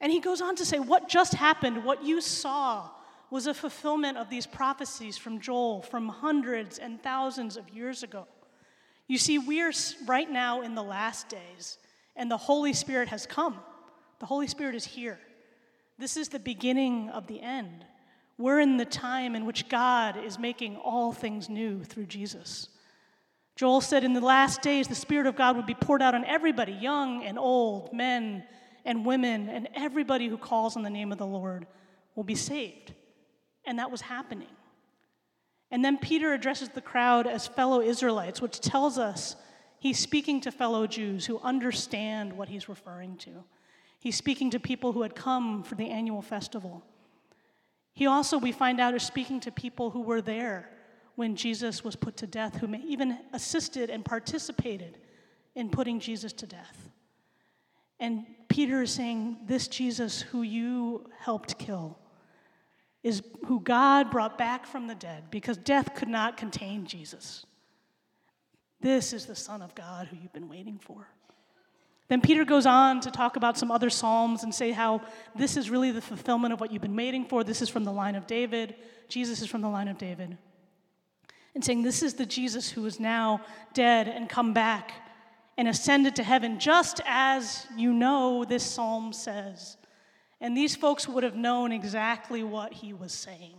And 0.00 0.10
he 0.10 0.20
goes 0.20 0.40
on 0.40 0.56
to 0.56 0.64
say, 0.64 0.78
What 0.80 1.08
just 1.08 1.34
happened, 1.34 1.84
what 1.84 2.04
you 2.04 2.20
saw, 2.20 2.90
was 3.30 3.46
a 3.46 3.54
fulfillment 3.54 4.18
of 4.18 4.28
these 4.28 4.46
prophecies 4.46 5.16
from 5.16 5.40
Joel 5.40 5.80
from 5.80 6.08
hundreds 6.08 6.78
and 6.78 7.02
thousands 7.02 7.56
of 7.56 7.68
years 7.70 8.02
ago. 8.02 8.26
You 9.06 9.16
see, 9.16 9.38
we 9.38 9.62
are 9.62 9.72
right 10.06 10.30
now 10.30 10.60
in 10.60 10.74
the 10.74 10.82
last 10.82 11.28
days, 11.28 11.78
and 12.14 12.30
the 12.30 12.36
Holy 12.36 12.72
Spirit 12.74 13.08
has 13.08 13.24
come. 13.24 13.58
The 14.18 14.26
Holy 14.26 14.48
Spirit 14.48 14.74
is 14.74 14.84
here. 14.84 15.18
This 15.98 16.16
is 16.16 16.28
the 16.28 16.38
beginning 16.38 17.08
of 17.10 17.26
the 17.26 17.40
end. 17.40 17.84
We're 18.38 18.60
in 18.60 18.76
the 18.76 18.84
time 18.84 19.34
in 19.34 19.46
which 19.46 19.68
God 19.68 20.22
is 20.22 20.38
making 20.38 20.76
all 20.76 21.12
things 21.12 21.48
new 21.48 21.84
through 21.84 22.06
Jesus. 22.06 22.68
Joel 23.56 23.80
said, 23.80 24.04
In 24.04 24.12
the 24.12 24.20
last 24.20 24.62
days, 24.62 24.88
the 24.88 24.94
Spirit 24.94 25.26
of 25.26 25.36
God 25.36 25.56
would 25.56 25.66
be 25.66 25.74
poured 25.74 26.02
out 26.02 26.14
on 26.14 26.24
everybody, 26.24 26.72
young 26.72 27.24
and 27.24 27.38
old, 27.38 27.92
men 27.92 28.44
and 28.84 29.04
women, 29.06 29.48
and 29.48 29.68
everybody 29.74 30.28
who 30.28 30.36
calls 30.36 30.76
on 30.76 30.82
the 30.82 30.90
name 30.90 31.12
of 31.12 31.18
the 31.18 31.26
Lord 31.26 31.66
will 32.14 32.24
be 32.24 32.34
saved. 32.34 32.94
And 33.64 33.78
that 33.78 33.90
was 33.90 34.00
happening. 34.00 34.48
And 35.70 35.84
then 35.84 35.96
Peter 35.98 36.32
addresses 36.32 36.70
the 36.70 36.80
crowd 36.80 37.26
as 37.26 37.46
fellow 37.46 37.80
Israelites, 37.80 38.42
which 38.42 38.60
tells 38.60 38.98
us 38.98 39.36
he's 39.78 39.98
speaking 39.98 40.40
to 40.42 40.50
fellow 40.50 40.86
Jews 40.86 41.26
who 41.26 41.38
understand 41.40 42.32
what 42.32 42.48
he's 42.48 42.68
referring 42.68 43.16
to. 43.18 43.44
He's 43.98 44.16
speaking 44.16 44.50
to 44.50 44.60
people 44.60 44.92
who 44.92 45.02
had 45.02 45.14
come 45.14 45.62
for 45.62 45.76
the 45.76 45.88
annual 45.88 46.22
festival. 46.22 46.82
He 47.94 48.06
also, 48.06 48.36
we 48.36 48.52
find 48.52 48.80
out, 48.80 48.94
is 48.94 49.02
speaking 49.02 49.40
to 49.40 49.52
people 49.52 49.90
who 49.90 50.02
were 50.02 50.20
there 50.20 50.68
when 51.16 51.36
Jesus 51.36 51.84
was 51.84 51.96
put 51.96 52.16
to 52.18 52.26
death, 52.26 52.56
who 52.56 52.74
even 52.74 53.18
assisted 53.32 53.90
and 53.90 54.04
participated 54.04 54.98
in 55.54 55.70
putting 55.70 56.00
Jesus 56.00 56.32
to 56.32 56.46
death. 56.46 56.90
And 58.00 58.24
Peter 58.48 58.82
is 58.82 58.90
saying, 58.90 59.38
This 59.46 59.68
Jesus 59.68 60.22
who 60.22 60.42
you 60.42 61.08
helped 61.20 61.58
kill 61.58 61.98
is 63.02 63.22
who 63.46 63.60
God 63.60 64.10
brought 64.10 64.38
back 64.38 64.66
from 64.66 64.86
the 64.86 64.94
dead 64.94 65.24
because 65.30 65.56
death 65.56 65.94
could 65.94 66.08
not 66.08 66.36
contain 66.36 66.86
Jesus. 66.86 67.44
This 68.80 69.12
is 69.12 69.26
the 69.26 69.36
Son 69.36 69.62
of 69.62 69.74
God 69.74 70.08
who 70.08 70.16
you've 70.16 70.32
been 70.32 70.48
waiting 70.48 70.78
for. 70.78 71.08
Then 72.08 72.20
Peter 72.20 72.44
goes 72.44 72.66
on 72.66 73.00
to 73.00 73.10
talk 73.10 73.36
about 73.36 73.56
some 73.56 73.70
other 73.70 73.88
Psalms 73.88 74.42
and 74.42 74.54
say 74.54 74.72
how 74.72 75.02
this 75.34 75.56
is 75.56 75.70
really 75.70 75.92
the 75.92 76.00
fulfillment 76.00 76.52
of 76.52 76.60
what 76.60 76.72
you've 76.72 76.82
been 76.82 76.96
waiting 76.96 77.24
for. 77.24 77.42
This 77.44 77.62
is 77.62 77.68
from 77.68 77.84
the 77.84 77.92
line 77.92 78.16
of 78.16 78.26
David. 78.26 78.74
Jesus 79.08 79.40
is 79.40 79.48
from 79.48 79.62
the 79.62 79.68
line 79.68 79.88
of 79.88 79.98
David. 79.98 80.36
And 81.54 81.64
saying, 81.64 81.82
This 81.82 82.02
is 82.02 82.14
the 82.14 82.26
Jesus 82.26 82.70
who 82.70 82.86
is 82.86 82.98
now 82.98 83.42
dead 83.74 84.08
and 84.08 84.28
come 84.28 84.52
back 84.52 84.92
and 85.58 85.68
ascended 85.68 86.16
to 86.16 86.22
heaven, 86.22 86.58
just 86.58 87.00
as 87.04 87.66
you 87.76 87.92
know 87.92 88.44
this 88.44 88.64
psalm 88.64 89.12
says. 89.12 89.76
And 90.40 90.56
these 90.56 90.74
folks 90.74 91.06
would 91.06 91.22
have 91.22 91.36
known 91.36 91.72
exactly 91.72 92.42
what 92.42 92.72
he 92.72 92.92
was 92.92 93.12
saying, 93.12 93.54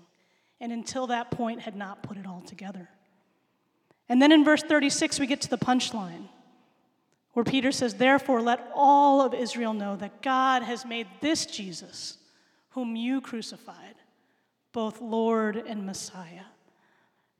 and 0.59 0.71
until 0.71 1.07
that 1.07 1.31
point 1.31 1.62
had 1.62 1.75
not 1.75 2.03
put 2.03 2.17
it 2.17 2.27
all 2.27 2.41
together. 2.41 2.89
And 4.09 4.21
then 4.21 4.31
in 4.31 4.43
verse 4.43 4.62
36, 4.62 5.19
we 5.19 5.27
get 5.27 5.41
to 5.41 5.50
the 5.50 5.57
punchline, 5.57 6.27
where 7.33 7.45
Peter 7.45 7.71
says, 7.71 7.93
Therefore, 7.93 8.41
let 8.41 8.69
all 8.75 9.21
of 9.21 9.33
Israel 9.33 9.73
know 9.73 9.95
that 9.95 10.21
God 10.21 10.63
has 10.63 10.85
made 10.85 11.07
this 11.21 11.45
Jesus, 11.45 12.17
whom 12.71 12.95
you 12.95 13.21
crucified, 13.21 13.95
both 14.73 15.00
Lord 15.00 15.55
and 15.55 15.85
Messiah. 15.85 16.43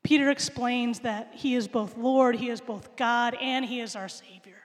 Peter 0.04 0.30
explains 0.30 1.00
that 1.00 1.30
he 1.32 1.54
is 1.54 1.66
both 1.66 1.96
Lord, 1.96 2.36
he 2.36 2.50
is 2.50 2.60
both 2.60 2.94
God, 2.94 3.34
and 3.40 3.64
he 3.64 3.80
is 3.80 3.96
our 3.96 4.08
Savior. 4.08 4.60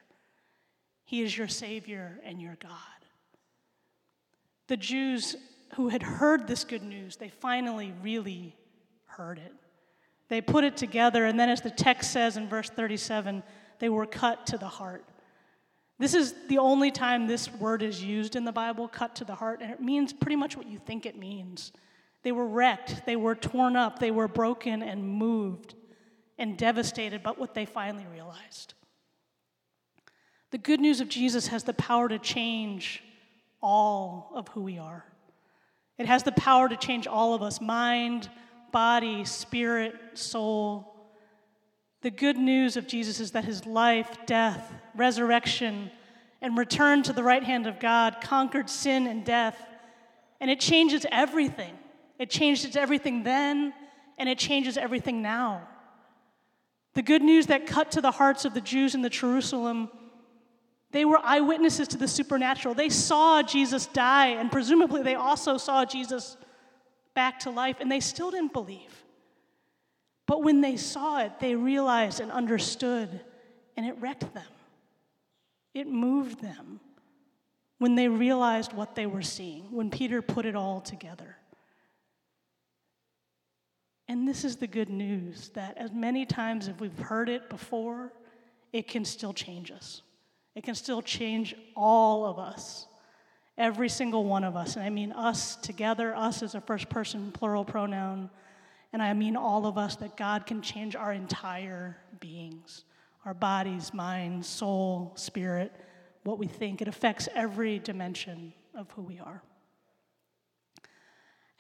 He 1.06 1.24
is 1.24 1.36
your 1.36 1.48
Savior 1.48 2.20
and 2.24 2.42
your 2.42 2.58
God. 2.62 2.72
The 4.68 4.78
Jews 4.78 5.38
who 5.76 5.88
had 5.88 6.04
heard 6.04 6.46
this 6.46 6.66
good 6.66 6.84
news, 6.84 7.16
they 7.16 7.30
finally 7.30 7.94
really 8.04 8.56
heard 9.06 9.40
it. 9.40 9.54
They 10.28 10.42
put 10.42 10.64
it 10.64 10.78
together, 10.78 11.26
and 11.26 11.40
then, 11.40 11.50
as 11.50 11.62
the 11.62 11.72
text 11.72 12.12
says 12.12 12.38
in 12.38 12.48
verse 12.48 12.70
37, 12.70 13.42
they 13.80 13.90
were 13.90 14.06
cut 14.06 14.46
to 14.48 14.58
the 14.58 14.68
heart. 14.68 15.06
This 15.98 16.14
is 16.14 16.34
the 16.48 16.60
only 16.60 16.92
time 16.92 17.28
this 17.28 17.52
word 17.54 17.82
is 17.82 18.04
used 18.04 18.36
in 18.36 18.46
the 18.46 18.52
Bible, 18.52 18.88
cut 18.88 19.16
to 19.16 19.26
the 19.26 19.36
heart, 19.36 19.62
and 19.62 19.72
it 19.72 19.82
means 19.82 20.14
pretty 20.14 20.36
much 20.36 20.56
what 20.56 20.68
you 20.68 20.80
think 20.80 21.06
it 21.06 21.18
means. 21.18 21.72
They 22.24 22.32
were 22.32 22.48
wrecked, 22.48 23.06
they 23.06 23.16
were 23.16 23.36
torn 23.36 23.76
up, 23.76 24.00
they 24.00 24.12
were 24.12 24.28
broken 24.28 24.84
and 24.84 25.08
moved 25.08 25.76
and 26.38 26.58
devastated, 26.58 27.24
but 27.24 27.38
what 27.38 27.54
they 27.54 27.66
finally 27.66 28.06
realized. 28.12 28.74
The 30.52 30.58
good 30.58 30.80
news 30.80 31.00
of 31.00 31.10
Jesus 31.10 31.48
has 31.48 31.64
the 31.64 31.74
power 31.74 32.10
to 32.10 32.20
change 32.20 33.04
all 33.62 34.32
of 34.34 34.48
who 34.50 34.62
we 34.62 34.78
are. 34.78 35.06
It 35.98 36.08
has 36.08 36.24
the 36.24 36.32
power 36.32 36.68
to 36.68 36.78
change 36.78 37.08
all 37.08 37.34
of 37.34 37.42
us 37.42 37.62
mind, 37.62 38.30
body, 38.72 39.26
spirit, 39.26 39.94
soul. 40.14 40.96
The 42.02 42.12
good 42.12 42.38
news 42.38 42.78
of 42.78 42.88
Jesus 42.88 43.20
is 43.20 43.32
that 43.32 43.44
his 43.44 43.66
life, 43.66 44.18
death, 44.26 44.72
resurrection, 44.96 45.92
and 46.42 46.58
return 46.58 47.04
to 47.04 47.14
the 47.14 47.24
right 47.24 47.44
hand 47.44 47.68
of 47.68 47.80
God 47.80 48.18
conquered 48.22 48.70
sin 48.70 49.08
and 49.08 49.26
death. 49.26 49.62
And 50.40 50.50
it 50.50 50.62
changes 50.62 51.06
everything. 51.12 51.74
It 52.20 52.30
changed 52.30 52.78
everything 52.78 53.24
then, 53.24 53.74
and 54.18 54.30
it 54.30 54.38
changes 54.38 54.78
everything 54.78 55.22
now. 55.22 55.68
The 56.94 57.02
good 57.02 57.24
news 57.24 57.48
that 57.48 57.66
cut 57.66 57.92
to 57.92 58.02
the 58.02 58.12
hearts 58.12 58.46
of 58.46 58.54
the 58.54 58.62
Jews 58.62 58.94
in 58.94 59.02
the 59.02 59.10
Jerusalem 59.10 59.90
they 60.92 61.06
were 61.06 61.20
eyewitnesses 61.24 61.88
to 61.90 61.98
the 61.98 62.08
supernatural. 62.08 62.74
They 62.74 62.90
saw 62.90 63.44
Jesus 63.44 63.86
die, 63.86 64.30
and 64.30 64.52
presumably 64.52 65.04
they 65.04 65.16
also 65.16 65.58
saw 65.58 65.86
Jesus 65.86 66.36
back 67.14 67.40
to 67.42 67.52
life, 67.52 67.78
and 67.80 67.92
they 67.92 68.00
still 68.00 68.32
didn't 68.32 68.54
believe. 68.54 69.04
But 70.26 70.44
when 70.44 70.62
they 70.62 70.78
saw 70.78 71.22
it, 71.22 71.40
they 71.40 71.56
realized 71.56 72.20
and 72.20 72.32
understood, 72.32 73.22
and 73.78 73.86
it 73.86 73.96
wrecked 74.00 74.34
them. 74.34 74.44
It 75.76 75.88
moved 75.88 76.42
them 76.42 76.80
when 77.78 77.96
they 77.96 78.08
realized 78.08 78.74
what 78.74 78.96
they 78.96 79.06
were 79.06 79.22
seeing, 79.22 79.64
when 79.72 79.92
Peter 79.92 80.22
put 80.22 80.46
it 80.46 80.56
all 80.56 80.82
together. 80.82 81.36
And 84.10 84.28
this 84.28 84.44
is 84.44 84.56
the 84.56 84.68
good 84.68 84.90
news 84.90 85.50
that 85.54 85.78
as 85.78 85.94
many 85.94 86.26
times 86.26 86.68
as 86.68 86.74
we've 86.80 86.98
heard 86.98 87.30
it 87.30 87.48
before, 87.48 88.12
it 88.74 88.88
can 88.88 89.06
still 89.06 89.34
change 89.34 89.70
us. 89.70 90.02
It 90.56 90.64
can 90.64 90.74
still 90.74 91.04
change 91.04 91.56
all 91.76 92.26
of 92.26 92.40
us, 92.40 92.88
every 93.56 93.88
single 93.88 94.24
one 94.24 94.44
of 94.44 94.56
us. 94.56 94.76
And 94.76 94.84
I 94.84 94.90
mean 94.90 95.12
us 95.12 95.56
together, 95.58 96.16
us 96.16 96.42
as 96.42 96.56
a 96.56 96.62
first 96.62 96.90
person 96.90 97.32
plural 97.32 97.64
pronoun. 97.64 98.32
And 98.92 99.04
I 99.04 99.14
mean 99.14 99.36
all 99.36 99.68
of 99.68 99.78
us, 99.78 99.96
that 99.98 100.18
God 100.18 100.48
can 100.48 100.64
change 100.64 100.96
our 100.96 101.14
entire 101.14 101.98
beings 102.20 102.84
our 103.26 103.34
bodies, 103.34 103.94
mind, 103.94 104.46
soul, 104.46 105.12
spirit, 105.16 105.74
what 106.24 106.40
we 106.40 106.48
think. 106.48 106.82
It 106.82 106.88
affects 106.88 107.28
every 107.36 107.78
dimension 107.78 108.54
of 108.74 108.90
who 108.92 109.02
we 109.02 109.20
are. 109.20 109.44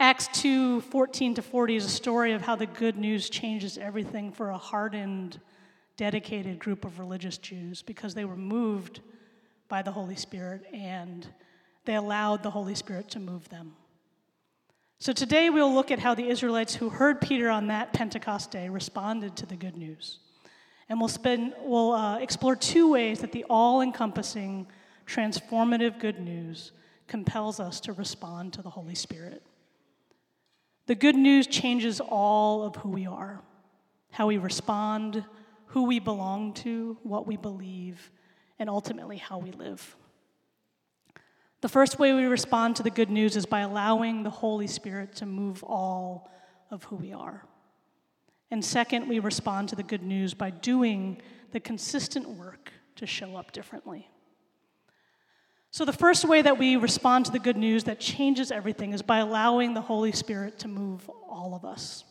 Acts 0.02 0.30
2 0.42 0.80
14 0.80 1.36
to 1.36 1.42
40 1.42 1.76
is 1.76 1.86
a 1.86 1.90
story 1.90 2.32
of 2.32 2.42
how 2.42 2.56
the 2.56 2.66
good 2.66 2.98
news 2.98 3.30
changes 3.30 3.78
everything 3.78 4.32
for 4.32 4.52
a 4.52 4.58
hardened, 4.58 5.42
dedicated 5.98 6.58
group 6.58 6.86
of 6.86 7.00
religious 7.00 7.38
Jews 7.38 7.82
because 7.82 8.14
they 8.14 8.24
were 8.24 8.38
moved 8.38 9.02
by 9.68 9.82
the 9.82 9.92
Holy 9.92 10.16
Spirit 10.16 10.64
and 10.74 11.28
they 11.84 11.96
allowed 11.96 12.44
the 12.44 12.50
Holy 12.50 12.76
Spirit 12.76 13.10
to 13.10 13.20
move 13.20 13.50
them. 13.50 13.74
So 15.00 15.12
today 15.12 15.50
we'll 15.50 15.74
look 15.74 15.92
at 15.92 16.00
how 16.00 16.16
the 16.16 16.30
Israelites 16.30 16.76
who 16.76 16.88
heard 16.88 17.20
Peter 17.20 17.50
on 17.50 17.68
that 17.68 17.92
Pentecost 17.92 18.52
day 18.52 18.70
responded 18.70 19.36
to 19.36 19.46
the 19.46 19.58
good 19.58 19.76
news. 19.76 20.20
And 20.88 20.98
we'll, 20.98 21.10
spend, 21.10 21.54
we'll 21.62 21.92
uh, 21.92 22.20
explore 22.20 22.56
two 22.56 22.90
ways 22.90 23.20
that 23.20 23.34
the 23.34 23.46
all 23.50 23.82
encompassing, 23.82 24.68
transformative 25.06 26.00
good 26.00 26.22
news 26.22 26.72
compels 27.08 27.60
us 27.60 27.82
to 27.82 27.92
respond 27.92 28.54
to 28.54 28.62
the 28.62 28.70
Holy 28.70 28.96
Spirit. 28.96 29.44
The 30.90 30.96
good 30.96 31.16
news 31.16 31.46
changes 31.46 32.02
all 32.02 32.64
of 32.64 32.76
who 32.78 32.90
we 32.90 33.06
are, 33.06 33.44
how 34.10 34.26
we 34.26 34.38
respond, 34.38 35.24
who 35.68 35.84
we 35.84 36.00
belong 36.00 36.54
to, 36.54 36.98
what 37.04 37.28
we 37.28 37.38
believe, 37.38 38.10
and 38.58 38.68
ultimately 38.68 39.18
how 39.18 39.38
we 39.38 39.52
live. 39.52 39.96
The 41.62 41.70
first 41.70 42.00
way 42.00 42.14
we 42.14 42.26
respond 42.26 42.76
to 42.78 42.82
the 42.82 42.90
good 42.90 43.12
news 43.12 43.36
is 43.36 43.46
by 43.46 43.60
allowing 43.60 44.24
the 44.24 44.32
Holy 44.32 44.66
Spirit 44.66 45.16
to 45.18 45.28
move 45.28 45.64
all 45.64 46.32
of 46.72 46.86
who 46.86 46.96
we 46.96 47.14
are. 47.14 47.46
And 48.50 48.66
second, 48.66 49.08
we 49.08 49.20
respond 49.20 49.70
to 49.70 49.76
the 49.76 49.84
good 49.84 50.02
news 50.02 50.34
by 50.34 50.50
doing 50.50 51.22
the 51.52 51.60
consistent 51.60 52.28
work 52.28 52.72
to 52.96 53.06
show 53.06 53.36
up 53.36 53.52
differently. 53.52 54.10
So, 55.72 55.86
the 55.86 55.94
first 55.94 56.26
way 56.26 56.42
that 56.42 56.58
we 56.58 56.76
respond 56.78 57.26
to 57.26 57.32
the 57.32 57.40
good 57.40 57.58
news 57.58 57.84
that 57.84 58.00
changes 58.00 58.52
everything 58.52 58.94
is 58.94 59.04
by 59.04 59.20
allowing 59.20 59.74
the 59.74 59.82
Holy 59.82 60.12
Spirit 60.12 60.58
to 60.60 60.68
move 60.68 61.08
all 61.30 61.54
of 61.54 61.64
us. 61.64 62.04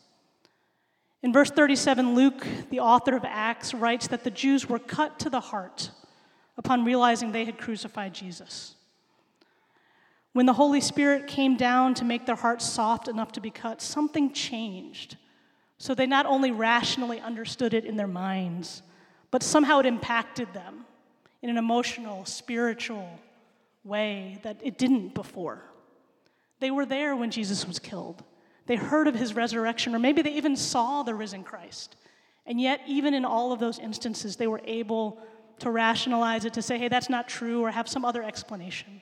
In 1.23 1.33
verse 1.33 1.51
37, 1.51 2.15
Luke, 2.15 2.47
the 2.71 2.79
author 2.79 3.17
of 3.17 3.25
Acts, 3.25 3.75
writes 3.75 4.07
that 4.09 4.23
the 4.23 4.31
Jews 4.31 4.69
were 4.69 4.79
cut 4.79 5.19
to 5.21 5.31
the 5.31 5.41
heart 5.41 5.91
upon 6.57 6.85
realizing 6.85 7.33
they 7.33 7.45
had 7.45 7.59
crucified 7.59 8.15
Jesus. 8.15 8.77
When 10.33 10.47
the 10.47 10.53
Holy 10.53 10.81
Spirit 10.81 11.27
came 11.27 11.57
down 11.57 11.95
to 11.95 12.05
make 12.05 12.27
their 12.27 12.37
hearts 12.37 12.65
soft 12.65 13.09
enough 13.09 13.33
to 13.33 13.41
be 13.41 13.51
cut, 13.51 13.83
something 13.83 14.33
changed. 14.33 15.17
So 15.79 15.95
they 15.95 16.07
not 16.07 16.27
only 16.27 16.53
rationally 16.53 17.19
understood 17.21 17.75
it 17.75 17.85
in 17.85 17.97
their 17.97 18.07
minds, 18.07 18.83
but 19.33 19.43
somehow 19.43 19.81
it 19.81 19.87
impacted 19.87 20.53
them 20.53 20.85
in 21.43 21.51
an 21.51 21.57
emotional, 21.57 22.25
spiritual 22.25 23.19
way 23.89 24.39
that 24.43 24.61
it 24.63 24.79
didn't 24.79 25.15
before. 25.15 25.63
They 26.61 26.71
were 26.71 26.87
there 26.87 27.17
when 27.17 27.31
Jesus 27.31 27.67
was 27.67 27.79
killed. 27.79 28.23
They 28.67 28.77
heard 28.77 29.09
of 29.09 29.15
his 29.15 29.35
resurrection, 29.35 29.95
or 29.95 29.99
maybe 29.99 30.23
they 30.23 30.35
even 30.35 30.57
saw 30.57 31.03
the 31.03 31.15
risen 31.15 31.43
Christ. 31.43 31.97
And 32.47 32.61
yet, 32.61 32.81
even 32.87 33.15
in 33.15 33.25
all 33.25 33.53
of 33.53 33.61
those 33.61 33.79
instances, 33.79 34.37
they 34.37 34.47
were 34.47 34.61
able 34.65 35.19
to 35.61 35.71
rationalize 35.71 36.45
it, 36.45 36.55
to 36.55 36.63
say, 36.63 36.79
hey, 36.79 36.89
that's 36.89 37.09
not 37.09 37.29
true, 37.29 37.63
or 37.63 37.71
have 37.71 37.89
some 37.89 38.05
other 38.05 38.23
explanation. 38.23 39.01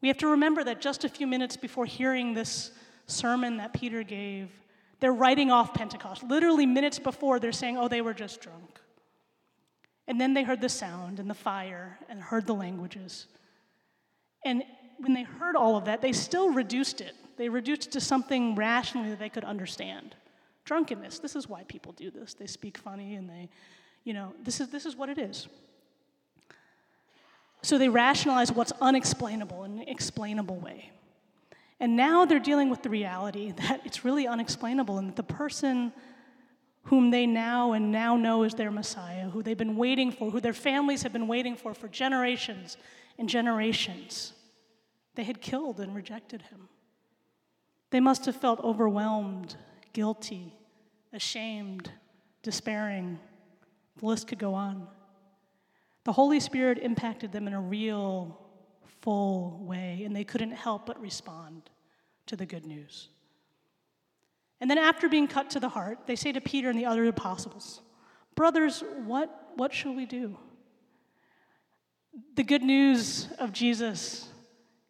We 0.00 0.08
have 0.08 0.18
to 0.18 0.28
remember 0.28 0.64
that 0.64 0.80
just 0.80 1.04
a 1.04 1.08
few 1.08 1.26
minutes 1.26 1.56
before 1.56 1.86
hearing 1.86 2.34
this 2.34 2.70
sermon 3.06 3.56
that 3.58 3.72
Peter 3.72 4.02
gave, 4.02 4.48
they're 5.00 5.12
writing 5.12 5.50
off 5.50 5.74
Pentecost. 5.74 6.22
Literally, 6.22 6.66
minutes 6.66 6.98
before, 6.98 7.38
they're 7.38 7.52
saying, 7.52 7.76
oh, 7.76 7.88
they 7.88 8.00
were 8.00 8.14
just 8.14 8.40
drunk. 8.40 8.80
And 10.06 10.20
then 10.20 10.34
they 10.34 10.42
heard 10.42 10.60
the 10.60 10.68
sound 10.68 11.18
and 11.18 11.28
the 11.28 11.34
fire 11.34 11.98
and 12.08 12.20
heard 12.20 12.46
the 12.46 12.54
languages. 12.54 13.26
And 14.44 14.62
when 14.98 15.14
they 15.14 15.22
heard 15.22 15.56
all 15.56 15.76
of 15.76 15.86
that, 15.86 16.02
they 16.02 16.12
still 16.12 16.50
reduced 16.50 17.00
it. 17.00 17.14
They 17.36 17.48
reduced 17.48 17.86
it 17.86 17.92
to 17.92 18.00
something 18.00 18.54
rationally 18.54 19.10
that 19.10 19.18
they 19.18 19.28
could 19.28 19.44
understand. 19.44 20.14
Drunkenness, 20.64 21.18
this 21.18 21.36
is 21.36 21.48
why 21.48 21.64
people 21.64 21.92
do 21.92 22.10
this. 22.10 22.34
They 22.34 22.46
speak 22.46 22.78
funny 22.78 23.14
and 23.16 23.28
they, 23.28 23.48
you 24.04 24.12
know, 24.12 24.34
this 24.42 24.60
is, 24.60 24.68
this 24.68 24.86
is 24.86 24.96
what 24.96 25.08
it 25.08 25.18
is. 25.18 25.48
So 27.62 27.78
they 27.78 27.88
rationalize 27.88 28.52
what's 28.52 28.72
unexplainable 28.80 29.64
in 29.64 29.78
an 29.78 29.88
explainable 29.88 30.56
way. 30.56 30.90
And 31.80 31.96
now 31.96 32.24
they're 32.24 32.38
dealing 32.38 32.70
with 32.70 32.82
the 32.82 32.90
reality 32.90 33.52
that 33.56 33.80
it's 33.84 34.04
really 34.04 34.26
unexplainable 34.26 34.98
and 34.98 35.08
that 35.08 35.16
the 35.16 35.22
person 35.22 35.92
whom 36.84 37.10
they 37.10 37.26
now 37.26 37.72
and 37.72 37.90
now 37.90 38.16
know 38.16 38.42
is 38.42 38.54
their 38.54 38.70
Messiah, 38.70 39.30
who 39.30 39.42
they've 39.42 39.56
been 39.56 39.76
waiting 39.76 40.12
for, 40.12 40.30
who 40.30 40.40
their 40.40 40.52
families 40.52 41.02
have 41.02 41.12
been 41.12 41.28
waiting 41.28 41.56
for 41.56 41.74
for 41.74 41.88
generations 41.88 42.76
and 43.18 43.28
generations, 43.28 44.32
they 45.14 45.24
had 45.24 45.40
killed 45.40 45.80
and 45.80 45.94
rejected 45.94 46.42
him. 46.42 46.68
They 47.90 48.00
must 48.00 48.26
have 48.26 48.36
felt 48.36 48.60
overwhelmed, 48.60 49.56
guilty, 49.92 50.52
ashamed, 51.12 51.90
despairing. 52.42 53.18
The 53.98 54.06
list 54.06 54.26
could 54.26 54.38
go 54.38 54.54
on. 54.54 54.88
The 56.04 56.12
Holy 56.12 56.40
Spirit 56.40 56.78
impacted 56.78 57.32
them 57.32 57.46
in 57.46 57.54
a 57.54 57.60
real, 57.60 58.38
full 59.00 59.64
way, 59.64 60.02
and 60.04 60.14
they 60.14 60.24
couldn't 60.24 60.50
help 60.50 60.86
but 60.86 61.00
respond 61.00 61.70
to 62.26 62.36
the 62.36 62.46
good 62.46 62.66
news. 62.66 63.08
And 64.60 64.70
then, 64.70 64.78
after 64.78 65.08
being 65.08 65.26
cut 65.26 65.50
to 65.50 65.60
the 65.60 65.68
heart, 65.68 66.06
they 66.06 66.16
say 66.16 66.32
to 66.32 66.40
Peter 66.40 66.70
and 66.70 66.78
the 66.78 66.86
other 66.86 67.04
apostles, 67.06 67.80
Brothers, 68.34 68.82
what, 69.04 69.52
what 69.56 69.72
shall 69.72 69.94
we 69.94 70.06
do? 70.06 70.36
The 72.36 72.44
good 72.44 72.62
news 72.62 73.28
of 73.38 73.52
Jesus 73.52 74.28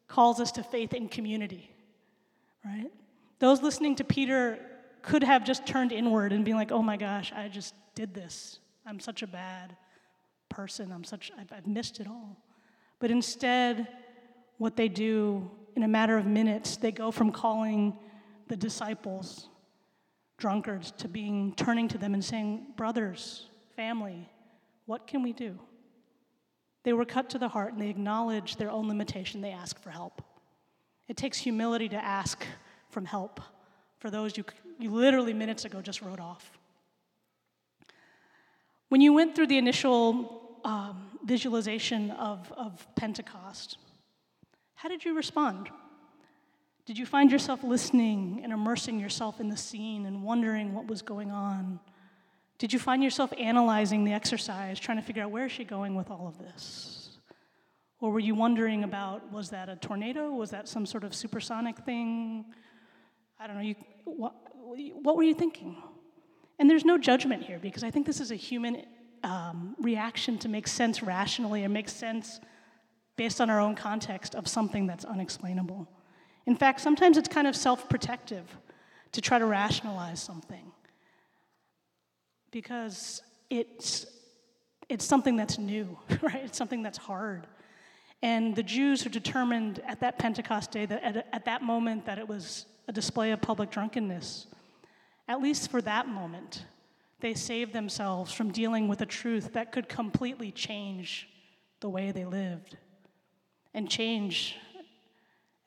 calls 0.08 0.40
us 0.40 0.52
to 0.52 0.62
faith 0.62 0.92
in 0.92 1.08
community, 1.08 1.70
right? 2.64 2.90
Those 3.38 3.62
listening 3.62 3.96
to 3.96 4.04
Peter 4.04 4.58
could 5.02 5.22
have 5.22 5.44
just 5.44 5.66
turned 5.66 5.92
inward 5.92 6.32
and 6.32 6.44
been 6.44 6.56
like, 6.56 6.72
oh 6.72 6.82
my 6.82 6.96
gosh, 6.96 7.32
I 7.32 7.48
just 7.48 7.74
did 7.94 8.14
this. 8.14 8.58
I'm 8.86 9.00
such 9.00 9.22
a 9.22 9.26
bad 9.26 9.76
person. 10.48 10.92
I'm 10.92 11.04
such, 11.04 11.30
I've, 11.38 11.52
I've 11.52 11.66
missed 11.66 12.00
it 12.00 12.06
all. 12.06 12.38
But 13.00 13.10
instead, 13.10 13.88
what 14.58 14.76
they 14.76 14.88
do 14.88 15.50
in 15.76 15.82
a 15.82 15.88
matter 15.88 16.16
of 16.16 16.26
minutes, 16.26 16.76
they 16.76 16.92
go 16.92 17.10
from 17.10 17.32
calling 17.32 17.96
the 18.48 18.56
disciples 18.56 19.48
drunkards 20.38 20.90
to 20.98 21.08
being 21.08 21.54
turning 21.54 21.88
to 21.88 21.98
them 21.98 22.14
and 22.14 22.24
saying, 22.24 22.66
Brothers, 22.76 23.46
family, 23.76 24.28
what 24.86 25.06
can 25.06 25.22
we 25.22 25.32
do? 25.32 25.58
They 26.82 26.92
were 26.92 27.04
cut 27.04 27.30
to 27.30 27.38
the 27.38 27.48
heart 27.48 27.72
and 27.72 27.80
they 27.80 27.88
acknowledged 27.88 28.58
their 28.58 28.70
own 28.70 28.88
limitation. 28.88 29.40
They 29.40 29.52
asked 29.52 29.82
for 29.82 29.90
help. 29.90 30.22
It 31.08 31.16
takes 31.16 31.38
humility 31.38 31.88
to 31.90 31.96
ask 31.96 32.44
from 32.90 33.04
help 33.04 33.40
for 33.98 34.10
those 34.10 34.36
you, 34.36 34.44
you 34.78 34.90
literally 34.90 35.32
minutes 35.32 35.64
ago 35.64 35.80
just 35.80 36.02
wrote 36.02 36.20
off. 36.20 36.58
When 38.90 39.00
you 39.00 39.12
went 39.12 39.34
through 39.34 39.46
the 39.46 39.58
initial 39.58 40.60
um, 40.64 41.08
visualization 41.24 42.10
of, 42.12 42.52
of 42.52 42.86
Pentecost, 42.96 43.78
how 44.74 44.88
did 44.88 45.04
you 45.04 45.16
respond? 45.16 45.70
Did 46.86 46.98
you 46.98 47.06
find 47.06 47.32
yourself 47.32 47.64
listening 47.64 48.40
and 48.42 48.52
immersing 48.52 49.00
yourself 49.00 49.40
in 49.40 49.48
the 49.48 49.56
scene 49.56 50.04
and 50.04 50.22
wondering 50.22 50.74
what 50.74 50.86
was 50.86 51.00
going 51.00 51.30
on? 51.30 51.80
Did 52.58 52.72
you 52.72 52.78
find 52.78 53.02
yourself 53.02 53.32
analyzing 53.38 54.04
the 54.04 54.12
exercise, 54.12 54.78
trying 54.78 54.98
to 54.98 55.02
figure 55.02 55.22
out 55.22 55.30
where 55.30 55.46
is 55.46 55.52
she 55.52 55.64
going 55.64 55.94
with 55.94 56.10
all 56.10 56.28
of 56.28 56.38
this? 56.38 57.18
Or 58.00 58.10
were 58.10 58.20
you 58.20 58.34
wondering 58.34 58.84
about 58.84 59.32
was 59.32 59.48
that 59.50 59.70
a 59.70 59.76
tornado? 59.76 60.30
Was 60.30 60.50
that 60.50 60.68
some 60.68 60.84
sort 60.84 61.04
of 61.04 61.14
supersonic 61.14 61.78
thing? 61.78 62.44
I 63.40 63.46
don't 63.46 63.56
know. 63.56 63.62
You, 63.62 63.76
what, 64.04 64.34
what 65.02 65.16
were 65.16 65.22
you 65.22 65.34
thinking? 65.34 65.76
And 66.58 66.68
there's 66.68 66.84
no 66.84 66.98
judgment 66.98 67.42
here 67.42 67.58
because 67.58 67.82
I 67.82 67.90
think 67.90 68.06
this 68.06 68.20
is 68.20 68.30
a 68.30 68.36
human 68.36 68.84
um, 69.22 69.74
reaction 69.80 70.36
to 70.38 70.48
make 70.48 70.68
sense 70.68 71.02
rationally 71.02 71.64
and 71.64 71.72
make 71.72 71.88
sense 71.88 72.40
based 73.16 73.40
on 73.40 73.48
our 73.48 73.58
own 73.58 73.74
context 73.74 74.34
of 74.34 74.46
something 74.46 74.86
that's 74.86 75.04
unexplainable. 75.04 75.88
In 76.46 76.56
fact, 76.56 76.80
sometimes 76.80 77.16
it's 77.16 77.28
kind 77.28 77.46
of 77.46 77.56
self 77.56 77.88
protective 77.88 78.44
to 79.12 79.20
try 79.20 79.38
to 79.38 79.46
rationalize 79.46 80.20
something 80.20 80.72
because 82.50 83.22
it's, 83.50 84.06
it's 84.88 85.04
something 85.04 85.36
that's 85.36 85.58
new, 85.58 85.98
right? 86.22 86.42
It's 86.44 86.58
something 86.58 86.82
that's 86.82 86.98
hard. 86.98 87.46
And 88.22 88.56
the 88.56 88.62
Jews 88.62 89.04
are 89.04 89.10
determined 89.10 89.82
at 89.86 90.00
that 90.00 90.18
Pentecost 90.18 90.70
day, 90.70 90.86
that 90.86 91.02
at, 91.02 91.28
at 91.32 91.44
that 91.44 91.62
moment, 91.62 92.06
that 92.06 92.18
it 92.18 92.26
was 92.26 92.66
a 92.88 92.92
display 92.92 93.32
of 93.32 93.40
public 93.40 93.70
drunkenness. 93.70 94.46
At 95.28 95.40
least 95.40 95.70
for 95.70 95.82
that 95.82 96.08
moment, 96.08 96.64
they 97.20 97.34
saved 97.34 97.72
themselves 97.72 98.32
from 98.32 98.50
dealing 98.50 98.88
with 98.88 99.00
a 99.00 99.06
truth 99.06 99.52
that 99.54 99.72
could 99.72 99.88
completely 99.88 100.50
change 100.50 101.28
the 101.80 101.88
way 101.88 102.12
they 102.12 102.24
lived. 102.24 102.76
And 103.72 103.90
change, 103.90 104.56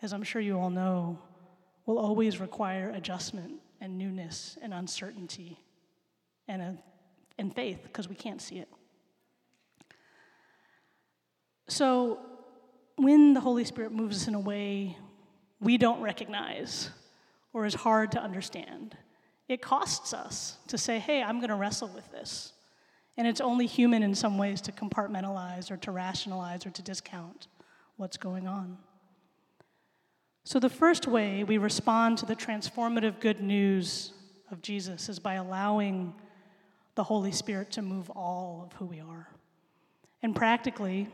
as 0.01 0.13
I'm 0.13 0.23
sure 0.23 0.41
you 0.41 0.59
all 0.59 0.69
know, 0.69 1.19
will 1.85 1.97
always 1.97 2.39
require 2.39 2.91
adjustment 2.91 3.53
and 3.81 3.97
newness 3.97 4.57
and 4.61 4.73
uncertainty 4.73 5.59
and, 6.47 6.61
a, 6.61 6.77
and 7.37 7.53
faith 7.53 7.79
because 7.83 8.07
we 8.07 8.15
can't 8.15 8.41
see 8.41 8.59
it. 8.59 8.67
So, 11.69 12.19
when 12.95 13.33
the 13.33 13.39
Holy 13.39 13.63
Spirit 13.63 13.91
moves 13.91 14.23
us 14.23 14.27
in 14.27 14.33
a 14.33 14.39
way 14.39 14.97
we 15.59 15.77
don't 15.77 16.01
recognize 16.01 16.89
or 17.53 17.65
is 17.65 17.73
hard 17.73 18.11
to 18.13 18.21
understand, 18.21 18.97
it 19.47 19.61
costs 19.61 20.13
us 20.13 20.57
to 20.67 20.77
say, 20.77 20.99
hey, 20.99 21.21
I'm 21.21 21.37
going 21.37 21.49
to 21.49 21.55
wrestle 21.55 21.89
with 21.89 22.09
this. 22.11 22.53
And 23.17 23.27
it's 23.27 23.41
only 23.41 23.65
human 23.65 24.03
in 24.03 24.13
some 24.13 24.37
ways 24.37 24.61
to 24.61 24.71
compartmentalize 24.71 25.71
or 25.71 25.77
to 25.77 25.91
rationalize 25.91 26.65
or 26.65 26.69
to 26.71 26.81
discount 26.81 27.47
what's 27.95 28.17
going 28.17 28.47
on. 28.47 28.77
So, 30.47 30.61
the 30.61 30.69
first 30.69 31.07
way 31.07 31.43
we 31.43 31.57
respond 31.57 32.19
to 32.19 32.25
the 32.25 32.33
transformative 32.33 33.19
good 33.19 33.41
news 33.41 34.13
of 34.49 34.61
Jesus 34.61 35.09
is 35.09 35.19
by 35.19 35.33
allowing 35.33 36.13
the 36.95 37.03
Holy 37.03 37.33
Spirit 37.33 37.71
to 37.71 37.81
move 37.81 38.09
all 38.11 38.63
of 38.65 38.71
who 38.77 38.85
we 38.85 39.01
are. 39.01 39.27
And 40.23 40.33
practically, 40.33 41.09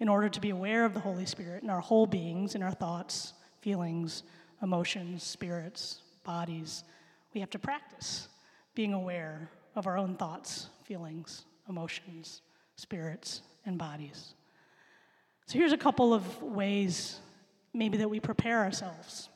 in 0.00 0.10
order 0.10 0.28
to 0.28 0.38
be 0.38 0.50
aware 0.50 0.84
of 0.84 0.92
the 0.92 1.00
Holy 1.00 1.24
Spirit 1.24 1.62
in 1.62 1.70
our 1.70 1.80
whole 1.80 2.06
beings, 2.06 2.54
in 2.54 2.62
our 2.62 2.72
thoughts, 2.72 3.32
feelings, 3.62 4.22
emotions, 4.62 5.22
spirits, 5.22 6.02
bodies, 6.22 6.84
we 7.32 7.40
have 7.40 7.48
to 7.52 7.58
practice 7.58 8.28
being 8.74 8.92
aware 8.92 9.48
of 9.76 9.86
our 9.86 9.96
own 9.96 10.14
thoughts, 10.14 10.68
feelings, 10.82 11.46
emotions, 11.70 12.42
spirits, 12.76 13.40
and 13.64 13.78
bodies. 13.78 14.34
So 15.46 15.58
here's 15.58 15.72
a 15.72 15.78
couple 15.78 16.12
of 16.12 16.42
ways 16.42 17.20
maybe 17.74 17.98
that 17.98 18.08
we 18.08 18.20
prepare 18.20 18.60
ourselves 18.60 19.28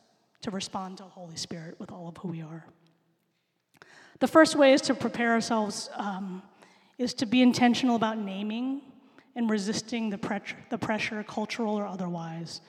to 0.43 0.51
respond 0.51 0.99
to 0.99 1.03
the 1.03 1.09
Holy 1.11 1.37
Spirit 1.37 1.79
with 1.79 1.91
all 1.91 2.09
of 2.09 2.17
who 2.19 2.29
we 2.29 2.41
are. 2.41 2.65
The 4.21 4.29
first 4.29 4.57
way 4.57 4.73
is 4.73 4.81
to 4.83 4.95
prepare 4.95 5.33
ourselves 5.33 5.91
um, 5.97 6.43
is 6.97 7.15
to 7.15 7.27
be 7.27 7.43
intentional 7.43 7.97
about 7.97 8.19
naming 8.19 8.83
and 9.37 9.49
resisting 9.49 10.11
the, 10.11 10.19
pre- 10.19 10.41
the 10.71 10.79
pressure, 10.79 11.23
cultural 11.23 11.77
or 11.77 11.87
otherwise, 11.87 12.61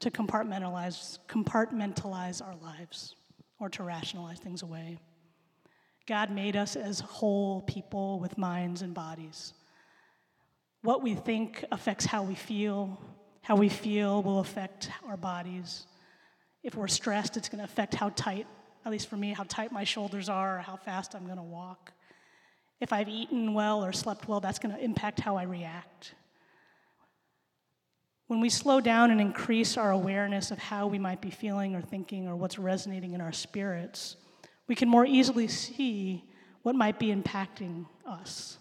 to 0.00 0.10
compartmentalize, 0.10 1.18
compartmentalize 1.28 2.44
our 2.44 2.56
lives 2.56 3.14
or 3.60 3.68
to 3.70 3.82
rationalize 3.82 4.38
things 4.38 4.62
away. 4.62 4.98
God 6.06 6.30
made 6.30 6.56
us 6.56 6.76
as 6.76 7.00
whole 7.00 7.62
people 7.62 8.20
with 8.20 8.38
minds 8.38 8.82
and 8.82 8.94
bodies. 8.94 9.54
What 10.82 11.02
we 11.02 11.14
think 11.14 11.64
affects 11.72 12.04
how 12.04 12.22
we 12.22 12.34
feel, 12.34 13.00
how 13.46 13.54
we 13.54 13.68
feel 13.68 14.24
will 14.24 14.40
affect 14.40 14.90
our 15.06 15.16
bodies. 15.16 15.86
If 16.64 16.74
we're 16.74 16.88
stressed, 16.88 17.36
it's 17.36 17.48
going 17.48 17.60
to 17.60 17.64
affect 17.64 17.94
how 17.94 18.08
tight, 18.08 18.44
at 18.84 18.90
least 18.90 19.06
for 19.06 19.16
me, 19.16 19.32
how 19.32 19.44
tight 19.44 19.70
my 19.70 19.84
shoulders 19.84 20.28
are 20.28 20.58
or 20.58 20.62
how 20.62 20.74
fast 20.74 21.14
I'm 21.14 21.26
going 21.26 21.36
to 21.36 21.44
walk. 21.44 21.92
If 22.80 22.92
I've 22.92 23.08
eaten 23.08 23.54
well 23.54 23.84
or 23.84 23.92
slept 23.92 24.26
well, 24.26 24.40
that's 24.40 24.58
going 24.58 24.74
to 24.74 24.82
impact 24.82 25.20
how 25.20 25.36
I 25.36 25.44
react. 25.44 26.16
When 28.26 28.40
we 28.40 28.48
slow 28.48 28.80
down 28.80 29.12
and 29.12 29.20
increase 29.20 29.76
our 29.76 29.92
awareness 29.92 30.50
of 30.50 30.58
how 30.58 30.88
we 30.88 30.98
might 30.98 31.20
be 31.20 31.30
feeling 31.30 31.76
or 31.76 31.82
thinking 31.82 32.26
or 32.26 32.34
what's 32.34 32.58
resonating 32.58 33.12
in 33.12 33.20
our 33.20 33.30
spirits, 33.30 34.16
we 34.66 34.74
can 34.74 34.88
more 34.88 35.06
easily 35.06 35.46
see 35.46 36.24
what 36.62 36.74
might 36.74 36.98
be 36.98 37.14
impacting 37.14 37.86
us. 38.04 38.58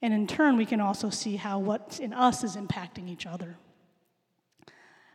And 0.00 0.14
in 0.14 0.26
turn, 0.26 0.56
we 0.56 0.66
can 0.66 0.80
also 0.80 1.10
see 1.10 1.36
how 1.36 1.58
what's 1.58 1.98
in 1.98 2.12
us 2.12 2.44
is 2.44 2.56
impacting 2.56 3.08
each 3.08 3.26
other. 3.26 3.56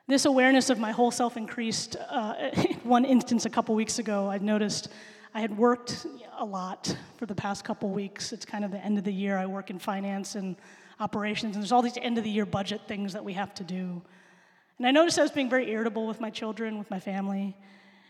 This 0.07 0.25
awareness 0.25 0.69
of 0.69 0.79
my 0.79 0.91
whole 0.91 1.11
self 1.11 1.37
increased. 1.37 1.95
Uh, 2.09 2.51
one 2.83 3.05
instance, 3.05 3.45
a 3.45 3.49
couple 3.49 3.73
weeks 3.75 3.99
ago, 3.99 4.29
I 4.29 4.37
noticed 4.39 4.89
I 5.33 5.39
had 5.39 5.57
worked 5.57 6.05
a 6.37 6.45
lot 6.45 6.95
for 7.17 7.25
the 7.25 7.35
past 7.35 7.63
couple 7.63 7.89
weeks. 7.89 8.33
It's 8.33 8.45
kind 8.45 8.65
of 8.65 8.71
the 8.71 8.83
end 8.83 8.97
of 8.97 9.05
the 9.05 9.13
year. 9.13 9.37
I 9.37 9.45
work 9.45 9.69
in 9.69 9.79
finance 9.79 10.35
and 10.35 10.57
operations, 10.99 11.55
and 11.55 11.63
there's 11.63 11.71
all 11.71 11.81
these 11.81 11.97
end 11.97 12.17
of 12.17 12.23
the 12.25 12.29
year 12.29 12.45
budget 12.45 12.81
things 12.87 13.13
that 13.13 13.23
we 13.23 13.33
have 13.33 13.53
to 13.55 13.63
do. 13.63 14.01
And 14.77 14.87
I 14.87 14.91
noticed 14.91 15.17
I 15.17 15.21
was 15.21 15.31
being 15.31 15.49
very 15.49 15.69
irritable 15.71 16.05
with 16.07 16.19
my 16.19 16.29
children, 16.29 16.77
with 16.77 16.91
my 16.91 16.99
family. 16.99 17.55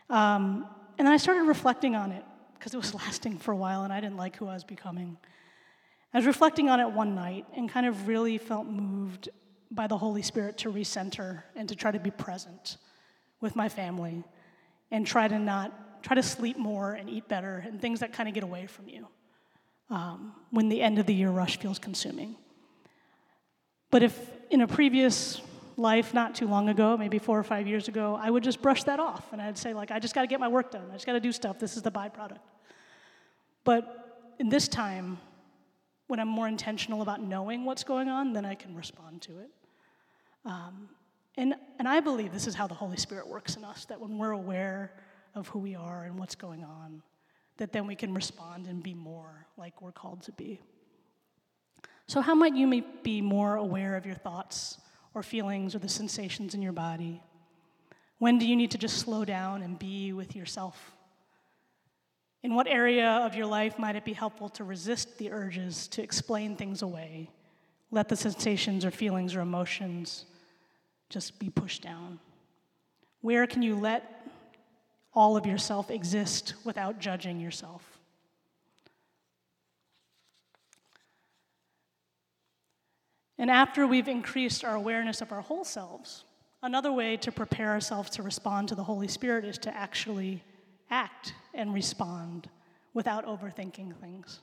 Um, 0.10 0.68
and 0.98 1.08
then 1.08 1.14
I 1.14 1.18
started 1.18 1.44
reflecting 1.44 1.96
on 1.96 2.12
it 2.12 2.24
because 2.56 2.74
it 2.74 2.78
was 2.78 2.94
lasting 3.06 3.38
for 3.38 3.52
a 3.52 3.56
while 3.56 3.84
and 3.84 3.94
I 3.94 4.00
didn't 4.00 4.18
like 4.18 4.36
who 4.36 4.48
I 4.48 4.54
was 4.54 4.64
becoming. 4.64 5.18
I 6.13 6.17
was 6.19 6.28
reflecting 6.28 6.69
on 6.69 6.80
it 6.80 6.91
one 6.91 7.15
night 7.15 7.45
and 7.56 7.67
kind 7.67 7.88
of 7.88 8.08
really 8.08 8.38
felt 8.38 8.67
moved 8.67 9.30
by 9.71 9.88
the 9.88 9.97
Holy 9.97 10.21
Spirit 10.21 10.60
to 10.60 10.71
recenter 10.71 11.41
and 11.56 11.67
to 11.69 11.76
try 11.76 11.91
to 11.91 11.99
be 11.99 12.12
present 12.12 12.78
with 13.41 13.56
my 13.56 13.67
family 13.67 14.23
and 14.91 15.08
try 15.08 15.28
to 15.28 15.39
not, 15.39 16.04
try 16.04 16.15
to 16.15 16.21
sleep 16.21 16.58
more 16.58 16.93
and 16.93 17.10
eat 17.10 17.28
better 17.28 17.63
and 17.65 17.82
things 17.82 18.02
that 18.02 18.13
kind 18.13 18.30
of 18.30 18.36
get 18.36 18.43
away 18.43 18.67
from 18.67 18.88
you 18.88 19.08
um, 19.89 20.34
when 20.52 20.69
the 20.69 20.82
end 20.82 20.99
of 20.99 21.08
the 21.08 21.13
year 21.15 21.32
rush 21.32 21.58
feels 21.58 21.80
consuming. 21.80 22.36
But 23.89 24.04
if 24.04 24.17
in 24.52 24.62
a 24.62 24.67
previous 24.67 25.41
life 25.78 26.13
not 26.13 26.36
too 26.36 26.47
long 26.47 26.69
ago, 26.69 26.95
maybe 26.95 27.17
four 27.17 27.39
or 27.39 27.43
five 27.43 27.67
years 27.67 27.88
ago, 27.88 28.19
I 28.21 28.30
would 28.30 28.43
just 28.43 28.62
brush 28.62 28.84
that 28.84 28.99
off 28.99 29.34
and 29.34 29.41
I'd 29.41 29.58
say, 29.58 29.73
like, 29.73 29.89
I 29.89 29.97
just 29.97 30.13
got 30.13 30.21
to 30.21 30.28
get 30.28 30.39
my 30.39 30.47
work 30.47 30.69
done. 30.69 30.86
I 30.91 30.93
just 30.93 31.08
got 31.08 31.13
to 31.13 31.19
do 31.19 31.32
stuff. 31.32 31.58
This 31.58 31.76
is 31.76 31.82
the 31.82 31.91
byproduct. 31.91 32.38
But 33.63 34.36
in 34.38 34.49
this 34.49 34.67
time, 34.67 35.17
when 36.13 36.19
I'm 36.19 36.28
more 36.28 36.47
intentional 36.47 37.02
about 37.02 37.23
knowing 37.23 37.65
what's 37.65 37.84
going 37.84 38.08
on, 38.08 38.34
then 38.34 38.45
I 38.45 38.54
can 38.54 38.76
respond 38.76 39.23
to 39.23 39.39
it. 39.39 39.49
Um, 40.45 40.88
and, 41.38 41.56
and 41.80 41.88
I 41.88 42.02
believe 42.02 42.32
this 42.32 42.45
is 42.45 42.54
how 42.54 42.67
the 42.67 42.76
Holy 42.76 42.97
Spirit 42.97 43.28
works 43.28 43.56
in 43.56 43.63
us 43.63 43.86
that 43.86 43.99
when 43.99 44.19
we're 44.19 44.30
aware 44.30 44.93
of 45.34 45.47
who 45.47 45.58
we 45.58 45.73
are 45.73 46.04
and 46.04 46.19
what's 46.19 46.36
going 46.36 46.63
on, 46.63 47.02
that 47.58 47.73
then 47.73 47.88
we 47.88 47.95
can 47.95 48.13
respond 48.13 48.67
and 48.67 48.84
be 48.84 48.93
more 48.93 49.47
like 49.58 49.82
we're 49.82 49.91
called 49.91 50.21
to 50.21 50.32
be. 50.34 50.62
So, 52.06 52.21
how 52.21 52.36
might 52.36 52.54
you 52.56 52.84
be 53.02 53.19
more 53.19 53.56
aware 53.56 53.95
of 53.95 54.06
your 54.06 54.13
thoughts 54.13 54.78
or 55.15 55.23
feelings 55.23 55.73
or 55.73 55.80
the 55.80 55.89
sensations 55.89 56.54
in 56.54 56.62
your 56.62 56.73
body? 56.73 57.23
When 58.19 58.38
do 58.38 58.45
you 58.45 58.56
need 58.56 58.69
to 58.69 58.78
just 58.78 58.99
slow 58.99 59.26
down 59.26 59.63
and 59.63 59.80
be 59.80 60.13
with 60.13 60.36
yourself? 60.36 60.91
In 62.44 62.56
what 62.56 62.68
area 62.68 63.08
of 63.08 63.36
your 63.36 63.46
life 63.46 63.80
might 63.80 63.96
it 63.96 64.04
be 64.04 64.12
helpful 64.12 64.50
to 64.50 64.66
resist 64.66 65.18
the 65.18 65.32
urges 65.32 65.88
to 65.90 66.04
explain 66.04 66.58
things 66.58 66.82
away? 66.82 67.30
Let 67.90 68.10
the 68.10 68.18
sensations 68.18 68.84
or 68.84 68.92
feelings 68.92 69.34
or 69.34 69.40
emotions 69.40 70.26
just 71.10 71.40
be 71.40 71.50
pushed 71.50 71.82
down. 71.82 72.20
Where 73.22 73.48
can 73.48 73.62
you 73.62 73.76
let 73.76 74.28
all 75.14 75.38
of 75.38 75.46
yourself 75.46 75.90
exist 75.90 76.56
without 76.66 77.00
judging 77.00 77.40
yourself? 77.40 78.00
And 83.38 83.50
after 83.50 83.88
we've 83.88 84.08
increased 84.08 84.66
our 84.66 84.76
awareness 84.76 85.22
of 85.22 85.32
our 85.32 85.42
whole 85.42 85.64
selves, 85.64 86.26
another 86.62 86.92
way 86.92 87.16
to 87.18 87.32
prepare 87.32 87.70
ourselves 87.70 88.10
to 88.12 88.24
respond 88.24 88.68
to 88.68 88.76
the 88.76 88.84
Holy 88.84 89.08
Spirit 89.08 89.46
is 89.46 89.58
to 89.60 89.76
actually 89.76 90.44
act 90.89 91.34
and 91.54 91.74
respond 91.74 92.50
without 92.93 93.26
overthinking 93.26 93.96
things. 93.96 94.39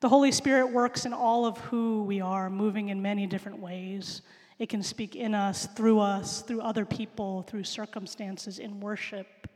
The 0.00 0.08
Holy 0.08 0.32
Spirit 0.32 0.72
works 0.72 1.06
in 1.06 1.12
all 1.12 1.46
of 1.46 1.58
who 1.58 2.02
we 2.02 2.20
are, 2.20 2.50
moving 2.50 2.88
in 2.88 3.00
many 3.00 3.26
different 3.26 3.60
ways. 3.60 4.22
It 4.58 4.68
can 4.68 4.82
speak 4.82 5.14
in 5.14 5.34
us, 5.34 5.66
through 5.66 6.00
us, 6.00 6.42
through 6.42 6.60
other 6.60 6.84
people, 6.84 7.42
through 7.42 7.64
circumstances, 7.64 8.58
in 8.58 8.80
worship, 8.80 9.48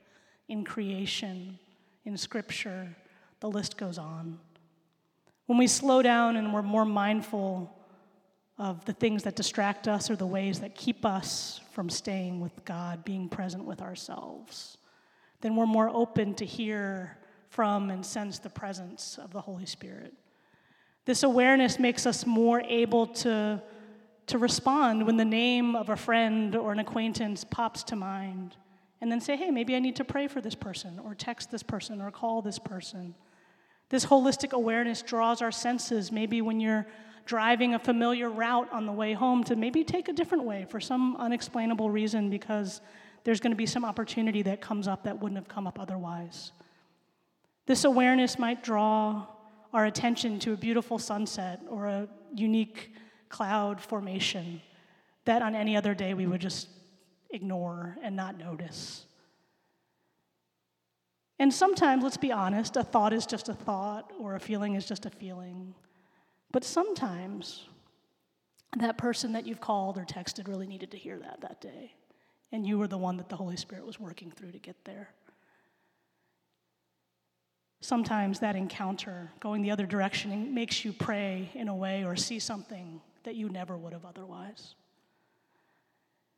in 0.48 0.64
creation, 0.64 1.58
in 2.04 2.16
scripture. 2.16 2.94
The 3.40 3.50
list 3.50 3.76
goes 3.76 3.98
on. 3.98 4.38
When 5.46 5.58
we 5.58 5.66
slow 5.66 6.02
down 6.02 6.36
and 6.36 6.52
we're 6.52 6.62
more 6.62 6.84
mindful 6.84 7.72
of 8.58 8.84
the 8.84 8.92
things 8.92 9.22
that 9.24 9.36
distract 9.36 9.86
us 9.86 10.10
or 10.10 10.16
the 10.16 10.26
ways 10.26 10.60
that 10.60 10.74
keep 10.74 11.04
us 11.04 11.60
from 11.72 11.90
staying 11.90 12.40
with 12.40 12.64
God, 12.64 13.04
being 13.04 13.28
present 13.28 13.64
with 13.64 13.82
ourselves, 13.82 14.78
then 15.46 15.54
we're 15.54 15.64
more 15.64 15.88
open 15.88 16.34
to 16.34 16.44
hear 16.44 17.16
from 17.50 17.88
and 17.90 18.04
sense 18.04 18.40
the 18.40 18.50
presence 18.50 19.16
of 19.22 19.32
the 19.32 19.40
Holy 19.40 19.64
Spirit. 19.64 20.12
This 21.04 21.22
awareness 21.22 21.78
makes 21.78 22.04
us 22.04 22.26
more 22.26 22.60
able 22.62 23.06
to, 23.06 23.62
to 24.26 24.38
respond 24.38 25.06
when 25.06 25.16
the 25.16 25.24
name 25.24 25.76
of 25.76 25.88
a 25.88 25.94
friend 25.94 26.56
or 26.56 26.72
an 26.72 26.80
acquaintance 26.80 27.44
pops 27.44 27.84
to 27.84 27.94
mind, 27.94 28.56
and 29.00 29.12
then 29.12 29.20
say, 29.20 29.36
hey, 29.36 29.52
maybe 29.52 29.76
I 29.76 29.78
need 29.78 29.94
to 29.96 30.04
pray 30.04 30.26
for 30.26 30.40
this 30.40 30.56
person, 30.56 30.98
or 30.98 31.14
text 31.14 31.52
this 31.52 31.62
person, 31.62 32.02
or 32.02 32.10
call 32.10 32.42
this 32.42 32.58
person. 32.58 33.14
This 33.88 34.04
holistic 34.04 34.50
awareness 34.52 35.00
draws 35.00 35.42
our 35.42 35.52
senses, 35.52 36.10
maybe 36.10 36.42
when 36.42 36.58
you're 36.58 36.88
driving 37.24 37.74
a 37.74 37.78
familiar 37.78 38.28
route 38.28 38.68
on 38.72 38.84
the 38.84 38.92
way 38.92 39.12
home, 39.12 39.44
to 39.44 39.54
maybe 39.54 39.84
take 39.84 40.08
a 40.08 40.12
different 40.12 40.42
way 40.42 40.66
for 40.68 40.80
some 40.80 41.14
unexplainable 41.18 41.88
reason 41.88 42.30
because 42.30 42.80
there's 43.26 43.40
going 43.40 43.50
to 43.50 43.56
be 43.56 43.66
some 43.66 43.84
opportunity 43.84 44.42
that 44.42 44.60
comes 44.60 44.86
up 44.86 45.02
that 45.02 45.20
wouldn't 45.20 45.36
have 45.36 45.48
come 45.48 45.66
up 45.66 45.80
otherwise. 45.80 46.52
This 47.66 47.82
awareness 47.82 48.38
might 48.38 48.62
draw 48.62 49.26
our 49.72 49.84
attention 49.84 50.38
to 50.38 50.52
a 50.52 50.56
beautiful 50.56 50.96
sunset 50.96 51.60
or 51.68 51.86
a 51.86 52.08
unique 52.36 52.94
cloud 53.28 53.80
formation 53.80 54.62
that 55.24 55.42
on 55.42 55.56
any 55.56 55.76
other 55.76 55.92
day 55.92 56.14
we 56.14 56.24
would 56.24 56.40
just 56.40 56.68
ignore 57.30 57.98
and 58.00 58.14
not 58.14 58.38
notice. 58.38 59.06
And 61.40 61.52
sometimes, 61.52 62.04
let's 62.04 62.16
be 62.16 62.30
honest, 62.30 62.76
a 62.76 62.84
thought 62.84 63.12
is 63.12 63.26
just 63.26 63.48
a 63.48 63.54
thought 63.54 64.12
or 64.20 64.36
a 64.36 64.40
feeling 64.40 64.76
is 64.76 64.86
just 64.86 65.04
a 65.04 65.10
feeling. 65.10 65.74
But 66.52 66.62
sometimes 66.62 67.64
that 68.76 68.96
person 68.96 69.32
that 69.32 69.48
you've 69.48 69.60
called 69.60 69.98
or 69.98 70.04
texted 70.04 70.46
really 70.46 70.68
needed 70.68 70.92
to 70.92 70.96
hear 70.96 71.18
that 71.18 71.40
that 71.40 71.60
day 71.60 71.96
and 72.52 72.66
you 72.66 72.78
were 72.78 72.88
the 72.88 72.98
one 72.98 73.16
that 73.16 73.28
the 73.28 73.36
Holy 73.36 73.56
Spirit 73.56 73.86
was 73.86 73.98
working 73.98 74.30
through 74.30 74.52
to 74.52 74.58
get 74.58 74.76
there. 74.84 75.10
Sometimes 77.80 78.40
that 78.40 78.56
encounter, 78.56 79.30
going 79.40 79.62
the 79.62 79.70
other 79.70 79.86
direction, 79.86 80.54
makes 80.54 80.84
you 80.84 80.92
pray 80.92 81.50
in 81.54 81.68
a 81.68 81.74
way 81.74 82.04
or 82.04 82.16
see 82.16 82.38
something 82.38 83.00
that 83.24 83.34
you 83.34 83.48
never 83.48 83.76
would 83.76 83.92
have 83.92 84.04
otherwise. 84.04 84.74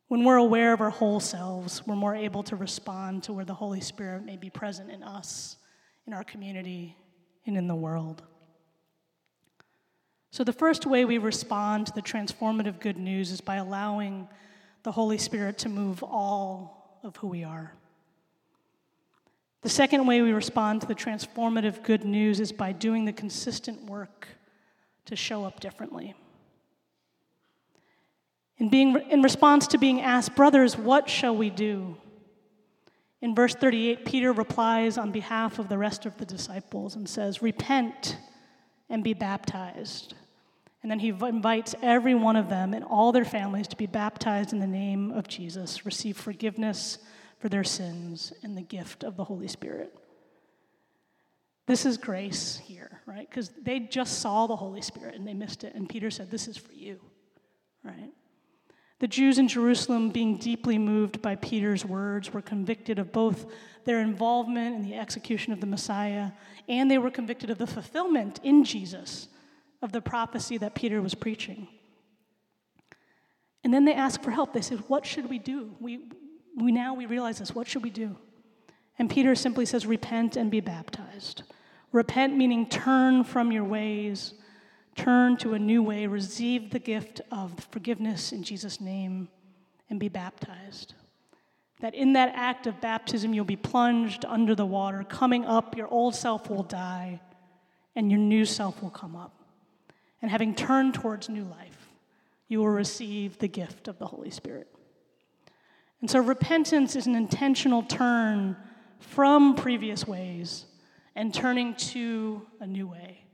When 0.09 0.23
we're 0.23 0.37
aware 0.37 0.73
of 0.73 0.81
our 0.81 0.89
whole 0.89 1.19
selves, 1.19 1.85
we're 1.85 1.95
more 1.95 2.15
able 2.15 2.43
to 2.43 2.55
respond 2.55 3.23
to 3.23 3.33
where 3.33 3.45
the 3.45 3.53
Holy 3.53 3.79
Spirit 3.79 4.25
may 4.25 4.37
be 4.37 4.49
present 4.49 4.89
in 4.89 5.03
us, 5.03 5.57
in 6.07 6.13
our 6.13 6.23
community, 6.23 6.97
and 7.45 7.55
in 7.55 7.67
the 7.67 7.75
world. 7.75 8.23
So, 10.31 10.43
the 10.43 10.53
first 10.53 10.85
way 10.85 11.05
we 11.05 11.17
respond 11.17 11.87
to 11.87 11.93
the 11.93 12.01
transformative 12.01 12.79
good 12.79 12.97
news 12.97 13.31
is 13.31 13.41
by 13.41 13.55
allowing 13.55 14.27
the 14.89 14.93
Holy 14.93 15.19
Spirit 15.19 15.59
to 15.59 15.69
move 15.69 16.01
all 16.01 16.99
of 17.03 17.15
who 17.17 17.27
we 17.27 17.43
are. 17.43 17.75
The 19.61 19.69
second 19.69 20.07
way 20.07 20.23
we 20.23 20.31
respond 20.31 20.81
to 20.81 20.87
the 20.87 20.95
transformative 20.95 21.83
good 21.83 22.03
news 22.03 22.39
is 22.39 22.51
by 22.51 22.71
doing 22.71 23.05
the 23.05 23.13
consistent 23.13 23.83
work 23.83 24.27
to 25.05 25.15
show 25.15 25.45
up 25.45 25.59
differently. 25.59 26.15
In, 28.57 28.69
being, 28.69 28.99
in 29.11 29.21
response 29.21 29.67
to 29.67 29.77
being 29.77 30.01
asked, 30.01 30.35
Brothers, 30.35 30.75
what 30.75 31.07
shall 31.07 31.37
we 31.37 31.51
do? 31.51 31.95
In 33.21 33.35
verse 33.35 33.53
38, 33.53 34.05
Peter 34.05 34.33
replies 34.33 34.97
on 34.97 35.11
behalf 35.11 35.59
of 35.59 35.69
the 35.69 35.77
rest 35.77 36.07
of 36.07 36.17
the 36.17 36.25
disciples 36.25 36.95
and 36.95 37.07
says, 37.07 37.43
Repent 37.43 38.17
and 38.89 39.03
be 39.03 39.13
baptized. 39.13 40.15
And 40.81 40.89
then 40.89 40.99
he 40.99 41.09
invites 41.09 41.75
every 41.81 42.15
one 42.15 42.35
of 42.35 42.49
them 42.49 42.73
and 42.73 42.85
all 42.85 43.11
their 43.11 43.25
families 43.25 43.67
to 43.67 43.75
be 43.75 43.85
baptized 43.85 44.53
in 44.53 44.59
the 44.59 44.67
name 44.67 45.11
of 45.11 45.27
Jesus, 45.27 45.85
receive 45.85 46.17
forgiveness 46.17 46.99
for 47.39 47.49
their 47.49 47.65
sins 47.65 48.31
and 48.43 48.57
the 48.57 48.61
gift 48.61 49.03
of 49.03 49.17
the 49.17 49.25
Holy 49.25 49.47
Spirit. 49.47 49.93
This 51.67 51.85
is 51.85 51.97
grace 51.97 52.57
here, 52.65 53.01
right? 53.05 53.29
Because 53.29 53.49
they 53.61 53.79
just 53.79 54.19
saw 54.19 54.47
the 54.47 54.55
Holy 54.55 54.81
Spirit 54.81 55.15
and 55.15 55.27
they 55.27 55.33
missed 55.33 55.63
it. 55.63 55.75
And 55.75 55.87
Peter 55.87 56.09
said, 56.09 56.31
This 56.31 56.47
is 56.47 56.57
for 56.57 56.73
you, 56.73 56.99
right? 57.83 58.11
The 58.99 59.07
Jews 59.07 59.37
in 59.37 59.47
Jerusalem, 59.47 60.09
being 60.09 60.37
deeply 60.37 60.77
moved 60.77 61.21
by 61.21 61.35
Peter's 61.35 61.85
words, 61.85 62.33
were 62.33 62.41
convicted 62.41 62.99
of 62.99 63.11
both 63.11 63.45
their 63.85 64.01
involvement 64.01 64.75
in 64.75 64.81
the 64.81 64.95
execution 64.95 65.53
of 65.53 65.61
the 65.61 65.67
Messiah 65.67 66.31
and 66.67 66.89
they 66.89 66.97
were 66.97 67.11
convicted 67.11 67.49
of 67.49 67.57
the 67.57 67.67
fulfillment 67.67 68.39
in 68.43 68.63
Jesus 68.63 69.27
of 69.81 69.91
the 69.91 70.01
prophecy 70.01 70.57
that 70.57 70.75
Peter 70.75 71.01
was 71.01 71.15
preaching. 71.15 71.67
And 73.63 73.73
then 73.73 73.85
they 73.85 73.93
ask 73.93 74.21
for 74.21 74.31
help. 74.31 74.53
They 74.53 74.61
said, 74.61 74.83
What 74.87 75.05
should 75.05 75.29
we 75.29 75.39
do? 75.39 75.75
We, 75.79 76.09
we 76.57 76.71
now 76.71 76.93
we 76.93 77.05
realize 77.05 77.39
this. 77.39 77.53
What 77.53 77.67
should 77.67 77.83
we 77.83 77.89
do? 77.89 78.15
And 78.97 79.09
Peter 79.09 79.35
simply 79.35 79.65
says, 79.65 79.85
Repent 79.85 80.35
and 80.35 80.51
be 80.51 80.59
baptized. 80.59 81.43
Repent 81.91 82.37
meaning 82.37 82.67
turn 82.67 83.23
from 83.23 83.51
your 83.51 83.63
ways, 83.63 84.33
turn 84.95 85.37
to 85.37 85.53
a 85.53 85.59
new 85.59 85.81
way, 85.81 86.05
receive 86.05 86.69
the 86.69 86.79
gift 86.79 87.21
of 87.31 87.67
forgiveness 87.71 88.31
in 88.31 88.43
Jesus' 88.43 88.79
name, 88.79 89.27
and 89.89 89.99
be 89.99 90.09
baptized. 90.09 90.93
That 91.79 91.95
in 91.95 92.13
that 92.13 92.33
act 92.35 92.67
of 92.67 92.81
baptism, 92.81 93.33
you'll 93.33 93.45
be 93.45 93.55
plunged 93.55 94.25
under 94.25 94.53
the 94.53 94.65
water. 94.65 95.03
Coming 95.03 95.45
up, 95.45 95.77
your 95.77 95.87
old 95.87 96.13
self 96.13 96.49
will 96.49 96.63
die, 96.63 97.21
and 97.95 98.11
your 98.11 98.19
new 98.19 98.45
self 98.45 98.83
will 98.83 98.89
come 98.89 99.15
up. 99.15 99.38
And 100.21 100.29
having 100.29 100.53
turned 100.53 100.93
towards 100.93 101.29
new 101.29 101.43
life, 101.43 101.89
you 102.47 102.59
will 102.59 102.69
receive 102.69 103.37
the 103.37 103.47
gift 103.47 103.87
of 103.87 103.99
the 103.99 104.07
Holy 104.07 104.31
Spirit. 104.31 104.67
And 106.01 106.09
so 106.09 106.19
repentance 106.19 106.95
is 106.95 107.07
an 107.07 107.15
intentional 107.15 107.83
turn 107.83 108.55
from 108.99 109.55
previous 109.55 110.07
ways 110.07 110.65
and 111.15 111.33
turning 111.33 111.75
to 111.75 112.45
a 112.59 112.67
new 112.67 112.87
way. 112.87 113.25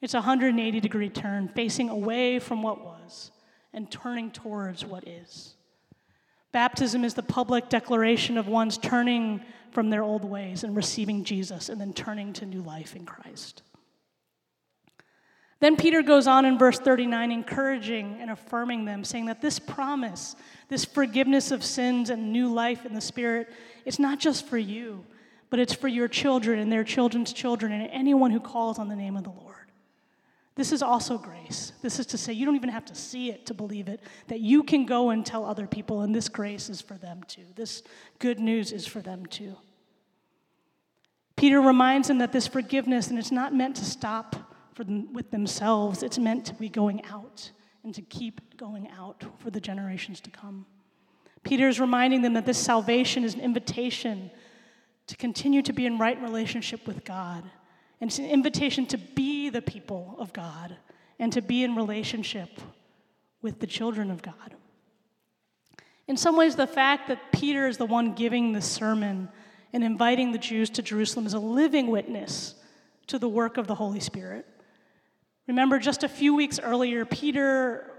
It's 0.00 0.14
a 0.14 0.18
180 0.18 0.80
degree 0.80 1.08
turn, 1.08 1.48
facing 1.48 1.88
away 1.88 2.38
from 2.38 2.62
what 2.62 2.84
was 2.84 3.32
and 3.72 3.90
turning 3.90 4.30
towards 4.30 4.84
what 4.84 5.06
is. 5.06 5.56
Baptism 6.52 7.04
is 7.04 7.14
the 7.14 7.22
public 7.22 7.68
declaration 7.68 8.38
of 8.38 8.48
one's 8.48 8.78
turning 8.78 9.42
from 9.70 9.90
their 9.90 10.02
old 10.02 10.24
ways 10.24 10.64
and 10.64 10.74
receiving 10.74 11.24
Jesus 11.24 11.68
and 11.68 11.80
then 11.80 11.92
turning 11.92 12.32
to 12.34 12.46
new 12.46 12.62
life 12.62 12.96
in 12.96 13.04
Christ. 13.04 13.62
Then 15.60 15.76
Peter 15.76 16.02
goes 16.02 16.28
on 16.28 16.44
in 16.44 16.56
verse 16.56 16.78
39, 16.78 17.32
encouraging 17.32 18.18
and 18.20 18.30
affirming 18.30 18.84
them, 18.84 19.02
saying 19.02 19.26
that 19.26 19.42
this 19.42 19.58
promise, 19.58 20.36
this 20.68 20.84
forgiveness 20.84 21.50
of 21.50 21.64
sins 21.64 22.10
and 22.10 22.32
new 22.32 22.52
life 22.52 22.86
in 22.86 22.94
the 22.94 23.00
Spirit, 23.00 23.48
it's 23.84 23.98
not 23.98 24.20
just 24.20 24.46
for 24.46 24.58
you, 24.58 25.04
but 25.50 25.58
it's 25.58 25.72
for 25.72 25.88
your 25.88 26.06
children 26.06 26.60
and 26.60 26.70
their 26.70 26.84
children's 26.84 27.32
children 27.32 27.72
and 27.72 27.90
anyone 27.90 28.30
who 28.30 28.38
calls 28.38 28.78
on 28.78 28.88
the 28.88 28.94
name 28.94 29.16
of 29.16 29.24
the 29.24 29.30
Lord. 29.30 29.54
This 30.54 30.72
is 30.72 30.82
also 30.82 31.18
grace. 31.18 31.72
This 31.82 31.98
is 31.98 32.06
to 32.06 32.18
say, 32.18 32.32
you 32.32 32.44
don't 32.44 32.56
even 32.56 32.68
have 32.68 32.84
to 32.86 32.94
see 32.94 33.30
it 33.30 33.46
to 33.46 33.54
believe 33.54 33.88
it, 33.88 34.00
that 34.28 34.40
you 34.40 34.62
can 34.62 34.86
go 34.86 35.10
and 35.10 35.24
tell 35.24 35.44
other 35.44 35.66
people, 35.66 36.02
and 36.02 36.14
this 36.14 36.28
grace 36.28 36.68
is 36.68 36.80
for 36.80 36.94
them 36.94 37.22
too. 37.26 37.44
This 37.56 37.82
good 38.20 38.38
news 38.38 38.72
is 38.72 38.86
for 38.86 39.00
them 39.00 39.26
too. 39.26 39.56
Peter 41.36 41.60
reminds 41.60 42.08
them 42.08 42.18
that 42.18 42.32
this 42.32 42.46
forgiveness, 42.48 43.08
and 43.08 43.18
it's 43.18 43.30
not 43.30 43.54
meant 43.54 43.76
to 43.76 43.84
stop 43.84 44.47
for 44.78 44.84
them, 44.84 45.12
with 45.12 45.32
themselves, 45.32 46.04
it's 46.04 46.20
meant 46.20 46.44
to 46.44 46.54
be 46.54 46.68
going 46.68 47.04
out 47.06 47.50
and 47.82 47.92
to 47.96 48.00
keep 48.00 48.56
going 48.56 48.88
out 48.96 49.24
for 49.38 49.50
the 49.50 49.60
generations 49.60 50.20
to 50.20 50.30
come. 50.30 50.66
Peter 51.42 51.66
is 51.66 51.80
reminding 51.80 52.22
them 52.22 52.34
that 52.34 52.46
this 52.46 52.58
salvation 52.58 53.24
is 53.24 53.34
an 53.34 53.40
invitation 53.40 54.30
to 55.08 55.16
continue 55.16 55.62
to 55.62 55.72
be 55.72 55.84
in 55.84 55.98
right 55.98 56.22
relationship 56.22 56.86
with 56.86 57.04
God. 57.04 57.42
And 58.00 58.08
it's 58.08 58.20
an 58.20 58.26
invitation 58.26 58.86
to 58.86 58.98
be 58.98 59.48
the 59.48 59.60
people 59.60 60.14
of 60.16 60.32
God 60.32 60.76
and 61.18 61.32
to 61.32 61.42
be 61.42 61.64
in 61.64 61.74
relationship 61.74 62.48
with 63.42 63.58
the 63.58 63.66
children 63.66 64.12
of 64.12 64.22
God. 64.22 64.54
In 66.06 66.16
some 66.16 66.36
ways, 66.36 66.54
the 66.54 66.68
fact 66.68 67.08
that 67.08 67.32
Peter 67.32 67.66
is 67.66 67.78
the 67.78 67.84
one 67.84 68.14
giving 68.14 68.52
the 68.52 68.62
sermon 68.62 69.28
and 69.72 69.82
inviting 69.82 70.30
the 70.30 70.38
Jews 70.38 70.70
to 70.70 70.82
Jerusalem 70.82 71.26
is 71.26 71.34
a 71.34 71.40
living 71.40 71.88
witness 71.88 72.54
to 73.08 73.18
the 73.18 73.28
work 73.28 73.56
of 73.56 73.66
the 73.66 73.74
Holy 73.74 73.98
Spirit. 73.98 74.46
Remember, 75.48 75.78
just 75.78 76.04
a 76.04 76.08
few 76.08 76.34
weeks 76.34 76.60
earlier, 76.60 77.06
Peter, 77.06 77.90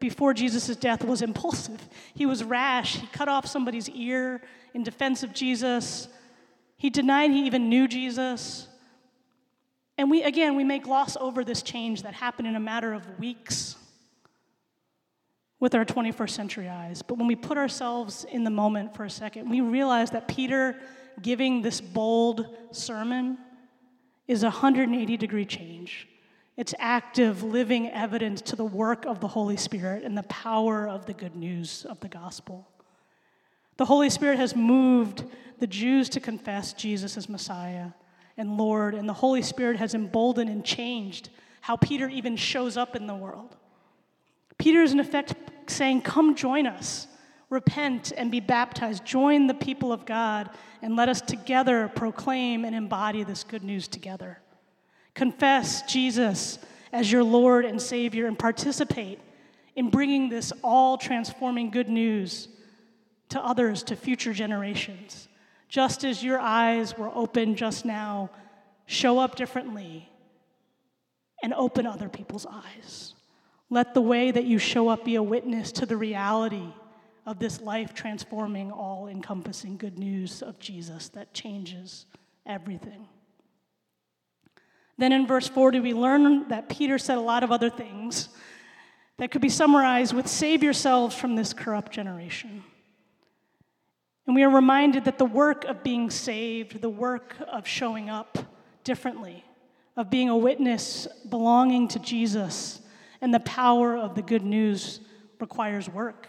before 0.00 0.34
Jesus' 0.34 0.76
death, 0.76 1.04
was 1.04 1.22
impulsive. 1.22 1.88
He 2.14 2.26
was 2.26 2.42
rash. 2.42 2.96
He 2.96 3.06
cut 3.06 3.28
off 3.28 3.46
somebody's 3.46 3.88
ear 3.90 4.42
in 4.74 4.82
defense 4.82 5.22
of 5.22 5.32
Jesus. 5.32 6.08
He 6.76 6.90
denied 6.90 7.30
he 7.30 7.46
even 7.46 7.68
knew 7.68 7.86
Jesus. 7.86 8.66
And 9.96 10.10
we, 10.10 10.24
again, 10.24 10.56
we 10.56 10.64
may 10.64 10.80
gloss 10.80 11.16
over 11.16 11.44
this 11.44 11.62
change 11.62 12.02
that 12.02 12.12
happened 12.12 12.48
in 12.48 12.56
a 12.56 12.60
matter 12.60 12.92
of 12.92 13.18
weeks 13.20 13.76
with 15.60 15.74
our 15.74 15.84
21st 15.84 16.30
century 16.30 16.68
eyes. 16.68 17.02
But 17.02 17.18
when 17.18 17.28
we 17.28 17.36
put 17.36 17.56
ourselves 17.56 18.24
in 18.24 18.42
the 18.42 18.50
moment 18.50 18.94
for 18.94 19.04
a 19.04 19.10
second, 19.10 19.48
we 19.48 19.60
realize 19.60 20.10
that 20.10 20.26
Peter 20.26 20.76
giving 21.22 21.62
this 21.62 21.80
bold 21.80 22.46
sermon 22.72 23.38
is 24.26 24.42
a 24.42 24.46
180 24.46 25.16
degree 25.16 25.46
change. 25.46 26.08
It's 26.56 26.74
active, 26.78 27.42
living 27.42 27.90
evidence 27.90 28.40
to 28.42 28.56
the 28.56 28.64
work 28.64 29.04
of 29.04 29.20
the 29.20 29.28
Holy 29.28 29.58
Spirit 29.58 30.04
and 30.04 30.16
the 30.16 30.22
power 30.24 30.88
of 30.88 31.04
the 31.04 31.12
good 31.12 31.36
news 31.36 31.84
of 31.84 32.00
the 32.00 32.08
gospel. 32.08 32.66
The 33.76 33.84
Holy 33.84 34.08
Spirit 34.08 34.38
has 34.38 34.56
moved 34.56 35.24
the 35.58 35.66
Jews 35.66 36.08
to 36.10 36.20
confess 36.20 36.72
Jesus 36.72 37.18
as 37.18 37.28
Messiah 37.28 37.88
and 38.38 38.56
Lord, 38.56 38.94
and 38.94 39.06
the 39.06 39.14
Holy 39.14 39.42
Spirit 39.42 39.76
has 39.78 39.94
emboldened 39.94 40.48
and 40.48 40.64
changed 40.64 41.28
how 41.60 41.76
Peter 41.76 42.08
even 42.08 42.36
shows 42.36 42.76
up 42.76 42.96
in 42.96 43.06
the 43.06 43.14
world. 43.14 43.56
Peter 44.58 44.82
is, 44.82 44.92
in 44.92 45.00
effect, 45.00 45.34
saying, 45.66 46.02
Come 46.02 46.34
join 46.34 46.66
us, 46.66 47.06
repent, 47.50 48.12
and 48.16 48.30
be 48.30 48.40
baptized. 48.40 49.04
Join 49.04 49.46
the 49.46 49.54
people 49.54 49.92
of 49.92 50.06
God, 50.06 50.50
and 50.80 50.96
let 50.96 51.08
us 51.08 51.20
together 51.20 51.90
proclaim 51.94 52.64
and 52.64 52.74
embody 52.74 53.24
this 53.24 53.44
good 53.44 53.64
news 53.64 53.88
together. 53.88 54.38
Confess 55.16 55.80
Jesus 55.90 56.58
as 56.92 57.10
your 57.10 57.24
Lord 57.24 57.64
and 57.64 57.80
Savior 57.80 58.26
and 58.26 58.38
participate 58.38 59.18
in 59.74 59.88
bringing 59.88 60.28
this 60.28 60.52
all 60.62 60.98
transforming 60.98 61.70
good 61.70 61.88
news 61.88 62.48
to 63.30 63.42
others, 63.42 63.82
to 63.84 63.96
future 63.96 64.34
generations. 64.34 65.28
Just 65.70 66.04
as 66.04 66.22
your 66.22 66.38
eyes 66.38 66.98
were 66.98 67.10
open 67.14 67.56
just 67.56 67.86
now, 67.86 68.28
show 68.84 69.18
up 69.18 69.36
differently 69.36 70.06
and 71.42 71.54
open 71.54 71.86
other 71.86 72.10
people's 72.10 72.44
eyes. 72.44 73.14
Let 73.70 73.94
the 73.94 74.02
way 74.02 74.30
that 74.30 74.44
you 74.44 74.58
show 74.58 74.90
up 74.90 75.06
be 75.06 75.14
a 75.14 75.22
witness 75.22 75.72
to 75.72 75.86
the 75.86 75.96
reality 75.96 76.68
of 77.24 77.38
this 77.38 77.62
life 77.62 77.94
transforming, 77.94 78.70
all 78.70 79.08
encompassing 79.08 79.78
good 79.78 79.98
news 79.98 80.42
of 80.42 80.58
Jesus 80.58 81.08
that 81.10 81.32
changes 81.32 82.04
everything. 82.44 83.08
Then 84.98 85.12
in 85.12 85.26
verse 85.26 85.48
40, 85.48 85.80
we 85.80 85.92
learn 85.92 86.48
that 86.48 86.68
Peter 86.68 86.98
said 86.98 87.18
a 87.18 87.20
lot 87.20 87.42
of 87.42 87.52
other 87.52 87.68
things 87.68 88.30
that 89.18 89.30
could 89.30 89.42
be 89.42 89.48
summarized 89.48 90.14
with 90.14 90.26
save 90.26 90.62
yourselves 90.62 91.14
from 91.14 91.36
this 91.36 91.52
corrupt 91.52 91.92
generation. 91.92 92.62
And 94.26 94.34
we 94.34 94.42
are 94.42 94.50
reminded 94.50 95.04
that 95.04 95.18
the 95.18 95.24
work 95.24 95.64
of 95.64 95.82
being 95.82 96.10
saved, 96.10 96.80
the 96.80 96.90
work 96.90 97.36
of 97.50 97.66
showing 97.66 98.10
up 98.10 98.38
differently, 98.84 99.44
of 99.96 100.10
being 100.10 100.28
a 100.28 100.36
witness 100.36 101.06
belonging 101.28 101.88
to 101.88 101.98
Jesus, 101.98 102.80
and 103.20 103.32
the 103.32 103.40
power 103.40 103.96
of 103.96 104.14
the 104.14 104.22
good 104.22 104.42
news 104.42 105.00
requires 105.40 105.88
work. 105.88 106.26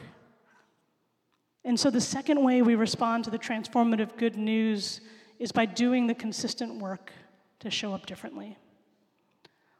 And 1.63 1.79
so 1.79 1.89
the 1.89 2.01
second 2.01 2.43
way 2.43 2.61
we 2.61 2.75
respond 2.75 3.25
to 3.25 3.29
the 3.29 3.39
transformative 3.39 4.15
good 4.17 4.37
news 4.37 5.01
is 5.39 5.51
by 5.51 5.65
doing 5.65 6.07
the 6.07 6.15
consistent 6.15 6.75
work 6.75 7.11
to 7.59 7.69
show 7.69 7.93
up 7.93 8.05
differently. 8.05 8.57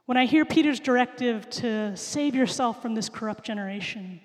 When 0.05 0.17
I 0.17 0.25
hear 0.25 0.45
Peter's 0.45 0.79
directive 0.79 1.49
to 1.49 1.95
save 1.97 2.33
yourself 2.33 2.81
from 2.81 2.95
this 2.95 3.09
corrupt 3.09 3.43
generation, 3.43 4.21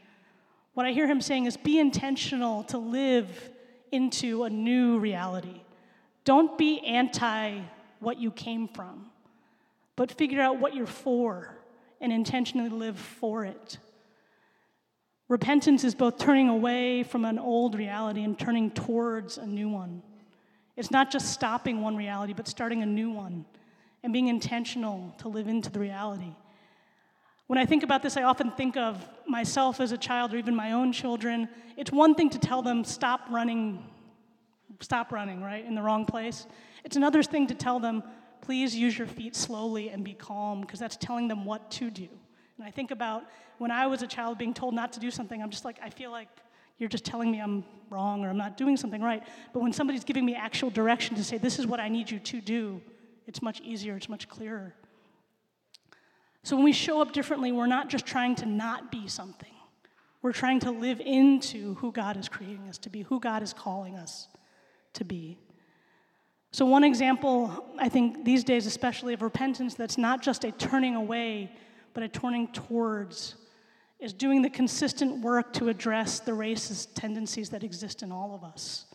what 0.75 0.87
I 0.87 0.93
hear 0.93 1.07
him 1.07 1.21
saying 1.21 1.47
is 1.47 1.57
be 1.57 1.79
intentional 1.79 2.65
to 2.65 2.79
live 2.79 3.51
into 3.91 4.45
a 4.45 4.51
new 4.51 4.99
reality. 4.99 5.62
Don't 6.25 6.57
be 6.57 6.81
anti 6.81 7.61
what 8.01 8.19
you 8.19 8.31
came 8.31 8.69
from, 8.69 9.11
but 9.97 10.11
figure 10.12 10.41
out 10.41 10.59
what 10.59 10.75
you're 10.75 10.87
for 10.87 11.57
and 12.01 12.12
intentionally 12.12 12.69
live 12.71 12.99
for 12.99 13.45
it. 13.45 13.79
Repentance 15.29 15.85
is 15.85 15.95
both 15.95 16.19
turning 16.19 16.49
away 16.49 17.03
from 17.03 17.25
an 17.25 17.38
old 17.38 17.75
reality 17.75 18.23
and 18.23 18.38
turning 18.38 18.71
towards 18.71 19.38
a 19.38 19.47
new 19.47 19.69
one. 19.69 20.03
It's 20.76 20.90
not 20.90 21.11
just 21.11 21.32
stopping 21.32 21.82
one 21.82 21.96
reality, 21.96 22.32
but 22.32 22.48
starting 22.48 22.82
a 22.82 22.87
new 22.87 23.11
one 23.11 23.44
and 24.02 24.12
being 24.12 24.28
intentional 24.28 25.14
to 25.18 25.28
live 25.28 25.48
into 25.48 25.70
the 25.70 25.78
reality. 25.78 26.35
When 27.46 27.58
I 27.58 27.66
think 27.66 27.82
about 27.82 28.02
this, 28.02 28.16
I 28.16 28.22
often 28.22 28.50
think 28.50 28.76
of 28.76 29.06
myself 29.26 29.80
as 29.80 29.92
a 29.92 29.98
child 29.98 30.32
or 30.32 30.38
even 30.38 30.54
my 30.54 30.72
own 30.72 30.92
children. 30.92 31.48
It's 31.76 31.92
one 31.92 32.14
thing 32.14 32.30
to 32.30 32.38
tell 32.38 32.62
them, 32.62 32.85
stop 32.85 33.26
running, 33.30 33.85
stop 34.80 35.12
running, 35.12 35.42
right, 35.42 35.64
in 35.64 35.74
the 35.74 35.82
wrong 35.82 36.06
place. 36.06 36.46
It's 36.85 36.96
another 36.96 37.22
thing 37.22 37.46
to 37.48 37.54
tell 37.54 37.78
them, 37.78 38.02
please 38.40 38.74
use 38.74 38.96
your 38.96 39.06
feet 39.06 39.37
slowly 39.37 39.90
and 39.90 40.02
be 40.02 40.14
calm, 40.14 40.62
because 40.62 40.80
that's 40.80 40.96
telling 40.96 41.28
them 41.28 41.44
what 41.44 41.70
to 41.72 41.90
do. 41.90 42.08
And 42.56 42.66
I 42.66 42.70
think 42.70 42.90
about 42.90 43.24
when 43.58 43.70
I 43.70 43.87
was 43.87 44.02
a 44.02 44.06
child 44.06 44.38
being 44.38 44.54
told 44.54 44.74
not 44.74 44.92
to 44.94 45.00
do 45.00 45.11
something, 45.11 45.42
I'm 45.42 45.50
just 45.50 45.64
like, 45.64 45.78
I 45.82 45.90
feel 45.90 46.11
like 46.11 46.28
you're 46.83 46.88
just 46.88 47.05
telling 47.05 47.31
me 47.31 47.40
I'm 47.40 47.64
wrong 47.90 48.25
or 48.25 48.31
I'm 48.31 48.37
not 48.37 48.57
doing 48.57 48.77
something 48.77 49.01
right. 49.01 49.23
But 49.53 49.62
when 49.62 49.73
somebody's 49.73 50.03
giving 50.03 50.27
me 50.27 50.35
actual 50.35 50.68
direction 50.68 51.14
to 51.14 51.23
say, 51.23 51.38
this 51.38 51.61
is 51.61 51.66
what 51.66 51.79
I 51.79 51.88
need 51.88 52.11
you 52.11 52.18
to 52.18 52.40
do, 52.40 52.83
it's 53.29 53.40
much 53.40 53.61
easier, 53.61 53.95
it's 53.95 54.09
much 54.09 54.29
clearer. 54.29 54.75
So 56.42 56.57
when 56.57 56.64
we 56.64 56.73
show 56.73 57.01
up 57.01 57.12
differently, 57.12 57.53
we're 57.53 57.68
not 57.68 57.88
just 57.88 58.05
trying 58.05 58.35
to 58.37 58.47
not 58.47 58.90
be 58.90 59.07
something. 59.07 59.55
We're 60.23 60.33
trying 60.33 60.59
to 60.61 60.73
live 60.73 61.01
into 61.01 61.75
who 61.77 61.92
God 61.92 62.16
is 62.16 62.29
creating 62.29 62.68
us 62.68 62.79
to 62.79 62.90
be, 62.90 63.03
who 63.03 63.21
God 63.21 63.45
is 63.45 63.53
calling 63.53 63.95
us 63.95 64.27
to 64.95 65.05
be. 65.05 65.38
So, 66.51 66.66
one 66.66 66.83
example, 66.83 67.64
I 67.79 67.88
think 67.88 68.25
these 68.25 68.42
days, 68.42 68.66
especially 68.66 69.14
of 69.14 69.23
repentance 69.23 69.75
that's 69.75 69.99
not 69.99 70.21
just 70.21 70.45
a 70.45 70.51
turning 70.51 70.97
away, 70.97 71.53
but 71.95 72.03
a 72.03 72.09
turning 72.09 72.49
towards, 72.49 73.37
is 74.03 74.12
doing 74.12 74.43
the 74.43 74.51
consistent 74.51 75.21
work 75.21 75.53
to 75.53 75.69
address 75.69 76.19
the 76.19 76.33
racist 76.33 76.88
tendencies 76.95 77.51
that 77.51 77.62
exist 77.62 78.03
in 78.03 78.11
all 78.11 78.35
of 78.35 78.43
us. 78.43 78.87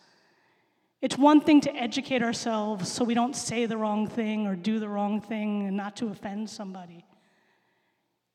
It's 1.02 1.18
one 1.18 1.40
thing 1.40 1.62
to 1.62 1.74
educate 1.74 2.22
ourselves 2.22 2.92
so 2.92 3.06
we 3.06 3.14
don't 3.14 3.36
say 3.36 3.66
the 3.66 3.78
wrong 3.78 4.08
thing 4.08 4.48
or 4.48 4.56
do 4.56 4.80
the 4.80 4.90
wrong 4.90 5.22
thing 5.22 5.66
and 5.66 5.78
not 5.78 5.96
to 5.98 6.08
offend 6.08 6.50
somebody. 6.50 7.06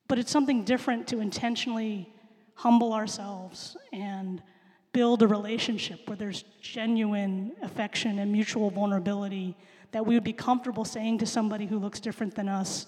But 0.07 0.17
it's 0.17 0.31
something 0.31 0.63
different 0.63 1.07
to 1.09 1.19
intentionally 1.19 2.11
humble 2.55 2.91
ourselves 2.91 3.77
and 3.91 4.41
build 4.93 5.21
a 5.21 5.27
relationship 5.27 6.07
where 6.07 6.17
there's 6.17 6.43
genuine 6.59 7.51
affection 7.61 8.17
and 8.17 8.31
mutual 8.31 8.71
vulnerability 8.71 9.55
that 9.91 10.03
we 10.03 10.15
would 10.15 10.23
be 10.23 10.33
comfortable 10.33 10.85
saying 10.85 11.19
to 11.19 11.27
somebody 11.27 11.67
who 11.67 11.77
looks 11.77 11.99
different 11.99 12.33
than 12.33 12.49
us 12.49 12.87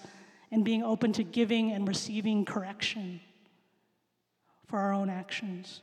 and 0.52 0.66
being 0.66 0.82
open 0.82 1.14
to 1.14 1.24
giving 1.24 1.72
and 1.72 1.88
receiving 1.88 2.46
correction 2.46 3.20
for 4.68 4.80
our 4.80 4.94
own 4.94 5.10
actions. 5.10 5.82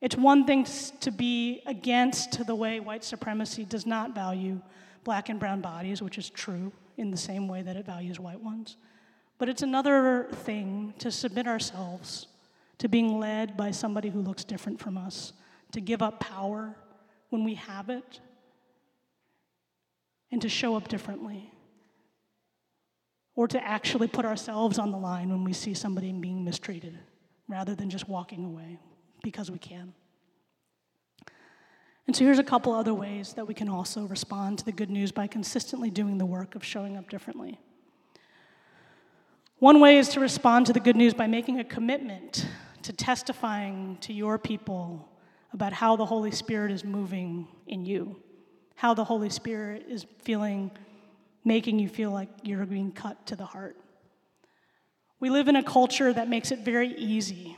It's 0.00 0.16
one 0.16 0.44
thing 0.46 0.66
to 1.00 1.10
be 1.10 1.62
against 1.66 2.44
the 2.46 2.54
way 2.54 2.80
white 2.80 3.04
supremacy 3.04 3.64
does 3.64 3.86
not 3.86 4.14
value 4.14 4.60
black 5.04 5.28
and 5.28 5.38
brown 5.38 5.60
bodies, 5.60 6.02
which 6.02 6.18
is 6.18 6.30
true 6.30 6.72
in 6.96 7.10
the 7.10 7.16
same 7.16 7.48
way 7.48 7.62
that 7.62 7.76
it 7.76 7.86
values 7.86 8.18
white 8.18 8.40
ones. 8.40 8.76
But 9.38 9.48
it's 9.48 9.62
another 9.62 10.28
thing 10.32 10.94
to 10.98 11.10
submit 11.10 11.46
ourselves 11.46 12.26
to 12.78 12.88
being 12.88 13.18
led 13.18 13.56
by 13.56 13.70
somebody 13.70 14.08
who 14.08 14.20
looks 14.20 14.44
different 14.44 14.80
from 14.80 14.98
us 14.98 15.32
to 15.72 15.80
give 15.80 16.02
up 16.02 16.20
power 16.20 16.76
when 17.30 17.44
we 17.44 17.54
have 17.54 17.88
it, 17.88 18.20
and 20.30 20.42
to 20.42 20.48
show 20.48 20.76
up 20.76 20.88
differently. 20.88 21.50
Or 23.34 23.48
to 23.48 23.62
actually 23.62 24.08
put 24.08 24.26
ourselves 24.26 24.78
on 24.78 24.90
the 24.90 24.98
line 24.98 25.30
when 25.30 25.42
we 25.42 25.54
see 25.54 25.72
somebody 25.72 26.12
being 26.12 26.44
mistreated, 26.44 26.98
rather 27.52 27.74
than 27.74 27.90
just 27.90 28.08
walking 28.08 28.46
away 28.46 28.78
because 29.22 29.50
we 29.50 29.58
can. 29.58 29.92
And 32.06 32.16
so 32.16 32.24
here's 32.24 32.38
a 32.38 32.44
couple 32.44 32.72
other 32.72 32.94
ways 32.94 33.34
that 33.34 33.46
we 33.46 33.52
can 33.52 33.68
also 33.68 34.06
respond 34.06 34.58
to 34.60 34.64
the 34.64 34.72
good 34.72 34.88
news 34.88 35.12
by 35.12 35.26
consistently 35.26 35.90
doing 35.90 36.16
the 36.16 36.24
work 36.24 36.54
of 36.54 36.64
showing 36.64 36.96
up 36.96 37.10
differently. 37.10 37.60
One 39.58 39.80
way 39.80 39.98
is 39.98 40.08
to 40.10 40.20
respond 40.20 40.64
to 40.66 40.72
the 40.72 40.80
good 40.80 40.96
news 40.96 41.12
by 41.12 41.26
making 41.26 41.60
a 41.60 41.64
commitment 41.64 42.46
to 42.84 42.92
testifying 42.94 43.98
to 44.00 44.14
your 44.14 44.38
people 44.38 45.06
about 45.52 45.74
how 45.74 45.94
the 45.94 46.06
Holy 46.06 46.30
Spirit 46.30 46.72
is 46.72 46.84
moving 46.84 47.46
in 47.66 47.84
you, 47.84 48.16
how 48.76 48.94
the 48.94 49.04
Holy 49.04 49.28
Spirit 49.28 49.84
is 49.90 50.06
feeling, 50.22 50.70
making 51.44 51.78
you 51.78 51.90
feel 51.90 52.12
like 52.12 52.30
you're 52.42 52.64
being 52.64 52.92
cut 52.92 53.26
to 53.26 53.36
the 53.36 53.44
heart. 53.44 53.76
We 55.22 55.30
live 55.30 55.46
in 55.46 55.54
a 55.54 55.62
culture 55.62 56.12
that 56.12 56.28
makes 56.28 56.50
it 56.50 56.64
very 56.64 56.96
easy 56.96 57.56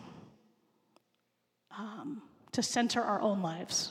um, 1.71 2.21
to 2.53 2.63
center 2.63 3.01
our 3.01 3.23
own 3.23 3.41
lives. 3.41 3.91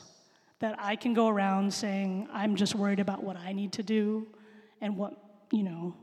That 0.59 0.75
I 0.77 0.95
can 0.95 1.15
go 1.15 1.27
around 1.27 1.73
saying, 1.73 2.27
I'm 2.31 2.55
just 2.55 2.75
worried 2.75 2.99
about 2.99 3.23
what 3.23 3.35
I 3.35 3.51
need 3.51 3.73
to 3.73 3.81
do 3.81 4.27
and 4.79 4.95
what, 4.95 5.17
you 5.51 5.63
know, 5.63 5.95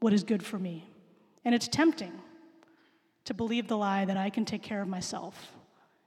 what 0.00 0.14
is 0.14 0.24
good 0.24 0.42
for 0.42 0.58
me. 0.58 0.88
And 1.44 1.54
it's 1.54 1.68
tempting 1.68 2.14
to 3.26 3.34
believe 3.34 3.68
the 3.68 3.76
lie 3.76 4.06
that 4.06 4.16
I 4.16 4.30
can 4.30 4.46
take 4.46 4.62
care 4.62 4.80
of 4.80 4.88
myself 4.88 5.52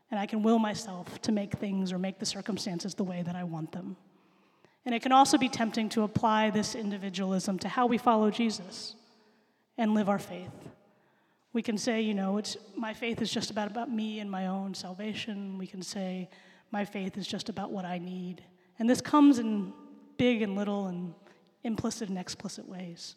and 0.09 0.19
I 0.19 0.25
can 0.25 0.41
will 0.41 0.57
myself 0.57 1.21
to 1.21 1.31
make 1.31 1.53
things 1.53 1.93
or 1.93 1.99
make 1.99 2.17
the 2.17 2.25
circumstances 2.25 2.95
the 2.95 3.03
way 3.03 3.21
that 3.21 3.35
I 3.35 3.43
want 3.43 3.73
them. 3.73 3.95
And 4.87 4.95
it 4.95 5.03
can 5.03 5.11
also 5.11 5.37
be 5.37 5.49
tempting 5.49 5.87
to 5.89 6.01
apply 6.01 6.49
this 6.49 6.73
individualism 6.73 7.59
to 7.59 7.69
how 7.69 7.85
we 7.85 7.99
follow 7.99 8.31
Jesus 8.31 8.95
and 9.77 9.93
live 9.93 10.09
our 10.09 10.17
faith. 10.17 10.49
We 11.53 11.61
can 11.61 11.77
say, 11.77 12.01
you 12.01 12.13
know, 12.13 12.37
it's, 12.37 12.57
my 12.75 12.93
faith 12.93 13.21
is 13.21 13.31
just 13.31 13.51
about, 13.51 13.69
about 13.69 13.91
me 13.91 14.19
and 14.19 14.31
my 14.31 14.47
own 14.47 14.73
salvation. 14.73 15.57
We 15.57 15.67
can 15.67 15.81
say, 15.81 16.29
my 16.71 16.85
faith 16.85 17.17
is 17.17 17.27
just 17.27 17.49
about 17.49 17.71
what 17.71 17.83
I 17.83 17.97
need. 17.97 18.43
And 18.79 18.89
this 18.89 19.01
comes 19.01 19.37
in 19.37 19.73
big 20.17 20.41
and 20.41 20.55
little 20.55 20.87
and 20.87 21.13
implicit 21.63 22.09
and 22.09 22.17
explicit 22.17 22.67
ways. 22.67 23.15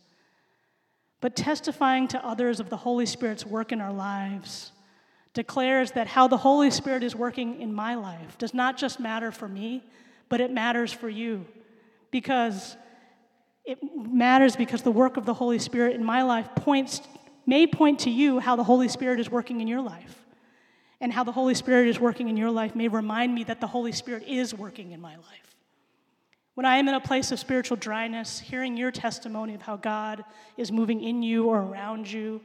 But 1.21 1.37
testifying 1.37 2.09
to 2.09 2.27
others 2.27 2.61
of 2.61 2.71
the 2.71 2.77
Holy 2.77 3.07
Spirit's 3.07 3.47
work 3.47 3.73
in 3.73 3.81
our 3.81 3.93
lives 3.93 4.73
declares 5.33 5.93
that 5.93 6.07
how 6.07 6.29
the 6.29 6.37
Holy 6.37 6.71
Spirit 6.71 7.03
is 7.03 7.15
working 7.15 7.61
in 7.61 7.73
my 7.73 7.95
life 7.95 8.39
does 8.39 8.55
not 8.55 8.77
just 8.77 9.01
matter 9.01 9.33
for 9.33 9.49
me, 9.49 9.83
but 10.29 10.41
it 10.41 10.51
matters 10.51 10.93
for 10.93 11.09
you. 11.09 11.47
Because 12.11 12.77
it 13.65 13.79
matters 13.97 14.55
because 14.57 14.83
the 14.83 14.93
work 14.93 15.17
of 15.17 15.25
the 15.25 15.35
Holy 15.35 15.59
Spirit 15.59 15.97
in 15.97 16.05
my 16.05 16.23
life 16.23 16.49
points, 16.57 17.01
may 17.47 17.67
point 17.67 18.01
to 18.01 18.11
you 18.11 18.39
how 18.39 18.57
the 18.57 18.65
Holy 18.65 18.89
Spirit 18.89 19.21
is 19.21 19.31
working 19.31 19.61
in 19.61 19.69
your 19.69 19.83
life. 19.83 20.21
And 21.01 21.13
how 21.13 21.25
the 21.25 21.33
Holy 21.33 21.55
Spirit 21.55 21.89
is 21.89 22.01
working 22.01 22.29
in 22.29 22.37
your 22.37 22.51
life 22.51 22.75
may 22.75 22.89
remind 22.89 23.35
me 23.35 23.45
that 23.45 23.61
the 23.61 23.67
Holy 23.67 23.93
Spirit 23.93 24.25
is 24.27 24.55
working 24.55 24.93
in 24.93 25.01
my 25.01 25.17
life. 25.17 25.57
When 26.55 26.65
I 26.65 26.77
am 26.77 26.89
in 26.89 26.95
a 26.95 27.01
place 27.01 27.33
of 27.33 27.39
spiritual 27.39 27.77
dryness, 27.77 28.39
hearing 28.39 28.77
your 28.77 28.91
testimony 28.91 29.55
of 29.55 29.63
how 29.63 29.77
God 29.77 30.25
is 30.57 30.71
moving 30.71 31.03
in 31.03 31.23
you 31.23 31.47
or 31.47 31.61
around 31.61 32.11
you, 32.11 32.41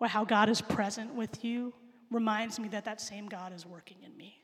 or 0.00 0.08
how 0.08 0.24
God 0.24 0.48
is 0.48 0.60
present 0.60 1.14
with 1.14 1.44
you, 1.44 1.72
reminds 2.10 2.58
me 2.58 2.68
that 2.68 2.84
that 2.84 3.00
same 3.00 3.28
God 3.28 3.54
is 3.54 3.64
working 3.64 3.98
in 4.04 4.16
me. 4.16 4.42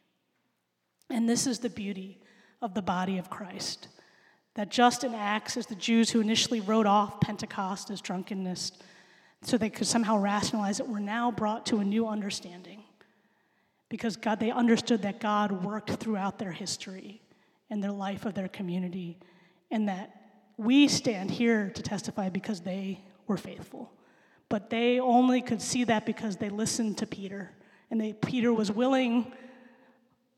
And 1.10 1.28
this 1.28 1.46
is 1.46 1.58
the 1.58 1.70
beauty 1.70 2.20
of 2.62 2.74
the 2.74 2.82
body 2.82 3.18
of 3.18 3.28
Christ. 3.28 3.88
That 4.54 4.70
just 4.70 5.02
in 5.02 5.14
Acts, 5.14 5.56
as 5.56 5.66
the 5.66 5.74
Jews 5.74 6.10
who 6.10 6.20
initially 6.20 6.60
wrote 6.60 6.86
off 6.86 7.20
Pentecost 7.20 7.90
as 7.90 8.00
drunkenness, 8.00 8.72
so 9.42 9.56
they 9.56 9.70
could 9.70 9.86
somehow 9.86 10.18
rationalize 10.18 10.80
it, 10.80 10.88
were 10.88 11.00
now 11.00 11.30
brought 11.30 11.66
to 11.66 11.78
a 11.78 11.84
new 11.84 12.06
understanding. 12.06 12.82
Because 13.88 14.16
God, 14.16 14.40
they 14.40 14.50
understood 14.50 15.02
that 15.02 15.20
God 15.20 15.64
worked 15.64 15.90
throughout 15.90 16.38
their 16.38 16.52
history 16.52 17.22
and 17.70 17.82
their 17.82 17.92
life 17.92 18.26
of 18.26 18.34
their 18.34 18.48
community, 18.48 19.18
and 19.70 19.88
that 19.88 20.14
we 20.56 20.88
stand 20.88 21.30
here 21.30 21.70
to 21.70 21.82
testify 21.82 22.28
because 22.28 22.60
they 22.60 23.00
were 23.26 23.36
faithful. 23.36 23.92
But 24.48 24.70
they 24.70 24.98
only 24.98 25.42
could 25.42 25.60
see 25.60 25.84
that 25.84 26.06
because 26.06 26.36
they 26.36 26.48
listened 26.48 26.98
to 26.98 27.06
Peter 27.06 27.52
and 27.90 28.00
they, 28.00 28.12
Peter 28.12 28.52
was 28.52 28.70
willing, 28.70 29.32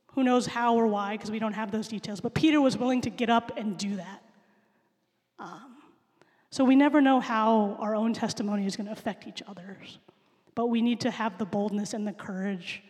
who 0.09 0.23
knows 0.23 0.47
how 0.47 0.75
or 0.75 0.87
why, 0.87 1.17
because 1.17 1.31
we 1.31 1.39
don't 1.39 1.53
have 1.53 1.71
those 1.71 1.89
details, 1.89 2.21
but 2.21 2.35
Peter 2.35 2.61
was 2.61 2.77
willing 2.77 3.01
to 3.03 3.11
get 3.11 3.31
up 3.31 3.53
and 3.57 3.77
do 3.77 3.97
that. 3.97 4.23
Um, 5.39 5.70
so 6.51 6.65
we 6.65 6.77
never 6.77 7.01
know 7.01 7.21
how 7.21 7.77
our 7.79 7.95
own 7.95 8.13
testimony 8.13 8.67
is 8.67 8.77
going 8.77 8.87
to 8.87 8.93
affect 8.93 9.27
each 9.27 9.43
other's, 9.47 9.99
but 10.55 10.67
we 10.67 10.83
need 10.83 11.01
to 11.01 11.11
have 11.11 11.39
the 11.39 11.45
boldness 11.45 11.95
and 11.95 12.07
the 12.07 12.13
courage 12.13 12.83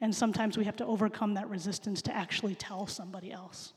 And 0.00 0.14
sometimes 0.14 0.58
we 0.58 0.64
have 0.64 0.76
to 0.76 0.86
overcome 0.86 1.34
that 1.34 1.48
resistance 1.48 2.02
to 2.02 2.14
actually 2.14 2.54
tell 2.54 2.86
somebody 2.86 3.32
else. 3.32 3.72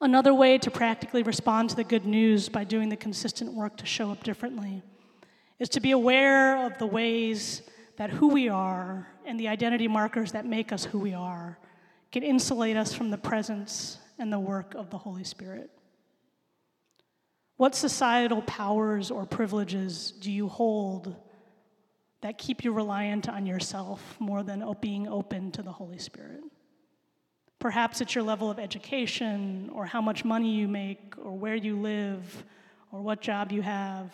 Another 0.00 0.34
way 0.34 0.58
to 0.58 0.70
practically 0.70 1.22
respond 1.22 1.70
to 1.70 1.76
the 1.76 1.84
good 1.84 2.04
news 2.04 2.48
by 2.48 2.64
doing 2.64 2.90
the 2.90 2.96
consistent 2.96 3.54
work 3.54 3.76
to 3.78 3.86
show 3.86 4.10
up 4.10 4.22
differently 4.22 4.82
is 5.58 5.68
to 5.70 5.80
be 5.80 5.92
aware 5.92 6.66
of 6.66 6.76
the 6.78 6.86
ways 6.86 7.62
that 7.96 8.10
who 8.10 8.28
we 8.28 8.48
are 8.48 9.06
and 9.24 9.40
the 9.40 9.48
identity 9.48 9.88
markers 9.88 10.32
that 10.32 10.44
make 10.44 10.72
us 10.72 10.84
who 10.84 10.98
we 10.98 11.14
are 11.14 11.58
can 12.12 12.22
insulate 12.22 12.76
us 12.76 12.92
from 12.92 13.10
the 13.10 13.16
presence 13.16 13.98
and 14.18 14.32
the 14.32 14.38
work 14.38 14.74
of 14.74 14.90
the 14.90 14.98
Holy 14.98 15.24
Spirit. 15.24 15.70
What 17.56 17.76
societal 17.76 18.42
powers 18.42 19.10
or 19.12 19.26
privileges 19.26 20.10
do 20.10 20.32
you 20.32 20.48
hold 20.48 21.14
that 22.20 22.36
keep 22.36 22.64
you 22.64 22.72
reliant 22.72 23.28
on 23.28 23.46
yourself 23.46 24.16
more 24.18 24.42
than 24.42 24.64
being 24.80 25.06
open 25.06 25.52
to 25.52 25.62
the 25.62 25.70
Holy 25.70 25.98
Spirit? 25.98 26.42
Perhaps 27.60 28.00
it's 28.00 28.14
your 28.14 28.24
level 28.24 28.50
of 28.50 28.58
education, 28.58 29.70
or 29.72 29.86
how 29.86 30.00
much 30.00 30.24
money 30.24 30.54
you 30.54 30.66
make, 30.66 31.14
or 31.16 31.32
where 31.32 31.54
you 31.54 31.76
live, 31.76 32.44
or 32.90 33.00
what 33.00 33.22
job 33.22 33.52
you 33.52 33.62
have. 33.62 34.12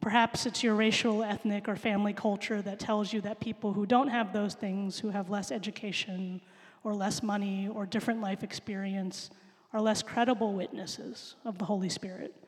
Perhaps 0.00 0.46
it's 0.46 0.62
your 0.62 0.74
racial, 0.74 1.22
ethnic, 1.22 1.68
or 1.68 1.76
family 1.76 2.12
culture 2.12 2.62
that 2.62 2.78
tells 2.78 3.12
you 3.12 3.20
that 3.22 3.40
people 3.40 3.72
who 3.72 3.86
don't 3.86 4.08
have 4.08 4.32
those 4.32 4.54
things, 4.54 4.98
who 4.98 5.10
have 5.10 5.28
less 5.28 5.50
education, 5.50 6.40
or 6.84 6.94
less 6.94 7.22
money, 7.22 7.68
or 7.68 7.86
different 7.86 8.20
life 8.20 8.42
experience, 8.42 9.30
are 9.72 9.80
less 9.80 10.02
credible 10.02 10.54
witnesses 10.54 11.34
of 11.44 11.58
the 11.58 11.64
Holy 11.64 11.88
Spirit 11.88 12.41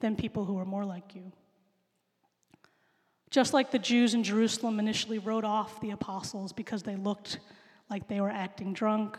than 0.00 0.16
people 0.16 0.44
who 0.44 0.58
are 0.58 0.64
more 0.64 0.84
like 0.84 1.14
you. 1.14 1.32
Just 3.30 3.52
like 3.52 3.70
the 3.70 3.78
Jews 3.78 4.14
in 4.14 4.22
Jerusalem 4.22 4.78
initially 4.78 5.18
wrote 5.18 5.44
off 5.44 5.80
the 5.80 5.90
apostles 5.90 6.52
because 6.52 6.82
they 6.82 6.96
looked 6.96 7.38
like 7.90 8.08
they 8.08 8.20
were 8.20 8.30
acting 8.30 8.72
drunk, 8.72 9.18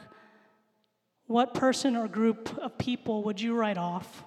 what 1.28 1.54
person 1.54 1.96
or 1.96 2.08
group 2.08 2.58
of 2.58 2.78
people 2.78 3.24
would 3.24 3.40
you 3.40 3.54
write 3.54 3.78
off 3.78 4.24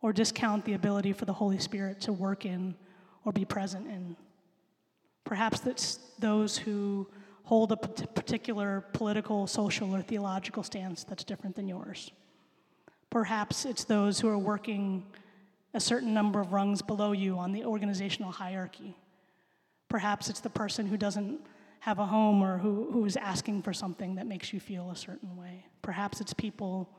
or 0.00 0.12
discount 0.12 0.64
the 0.64 0.74
ability 0.74 1.12
for 1.12 1.24
the 1.24 1.32
Holy 1.32 1.58
Spirit 1.58 2.00
to 2.02 2.12
work 2.12 2.46
in 2.46 2.74
or 3.24 3.32
be 3.32 3.44
present 3.44 3.86
in? 3.88 4.16
Perhaps 5.24 5.66
it's 5.66 5.98
those 6.20 6.56
who 6.56 7.08
hold 7.42 7.72
a 7.72 7.76
particular 7.76 8.84
political, 8.92 9.46
social, 9.46 9.94
or 9.94 10.02
theological 10.02 10.62
stance 10.62 11.04
that's 11.04 11.24
different 11.24 11.56
than 11.56 11.68
yours. 11.68 12.10
Perhaps 13.10 13.64
it's 13.64 13.84
those 13.84 14.20
who 14.20 14.28
are 14.28 14.38
working 14.38 15.04
a 15.74 15.80
certain 15.80 16.14
number 16.14 16.40
of 16.40 16.52
rungs 16.52 16.82
below 16.82 17.12
you 17.12 17.38
on 17.38 17.52
the 17.52 17.64
organizational 17.64 18.32
hierarchy. 18.32 18.96
Perhaps 19.88 20.28
it's 20.30 20.40
the 20.40 20.50
person 20.50 20.86
who 20.86 20.96
doesn't 20.96 21.40
have 21.80 21.98
a 21.98 22.06
home 22.06 22.42
or 22.42 22.58
who, 22.58 22.90
who 22.90 23.04
is 23.04 23.16
asking 23.16 23.62
for 23.62 23.72
something 23.72 24.16
that 24.16 24.26
makes 24.26 24.52
you 24.52 24.58
feel 24.58 24.90
a 24.90 24.96
certain 24.96 25.36
way. 25.36 25.66
Perhaps 25.82 26.20
it's 26.20 26.32
people 26.32 26.90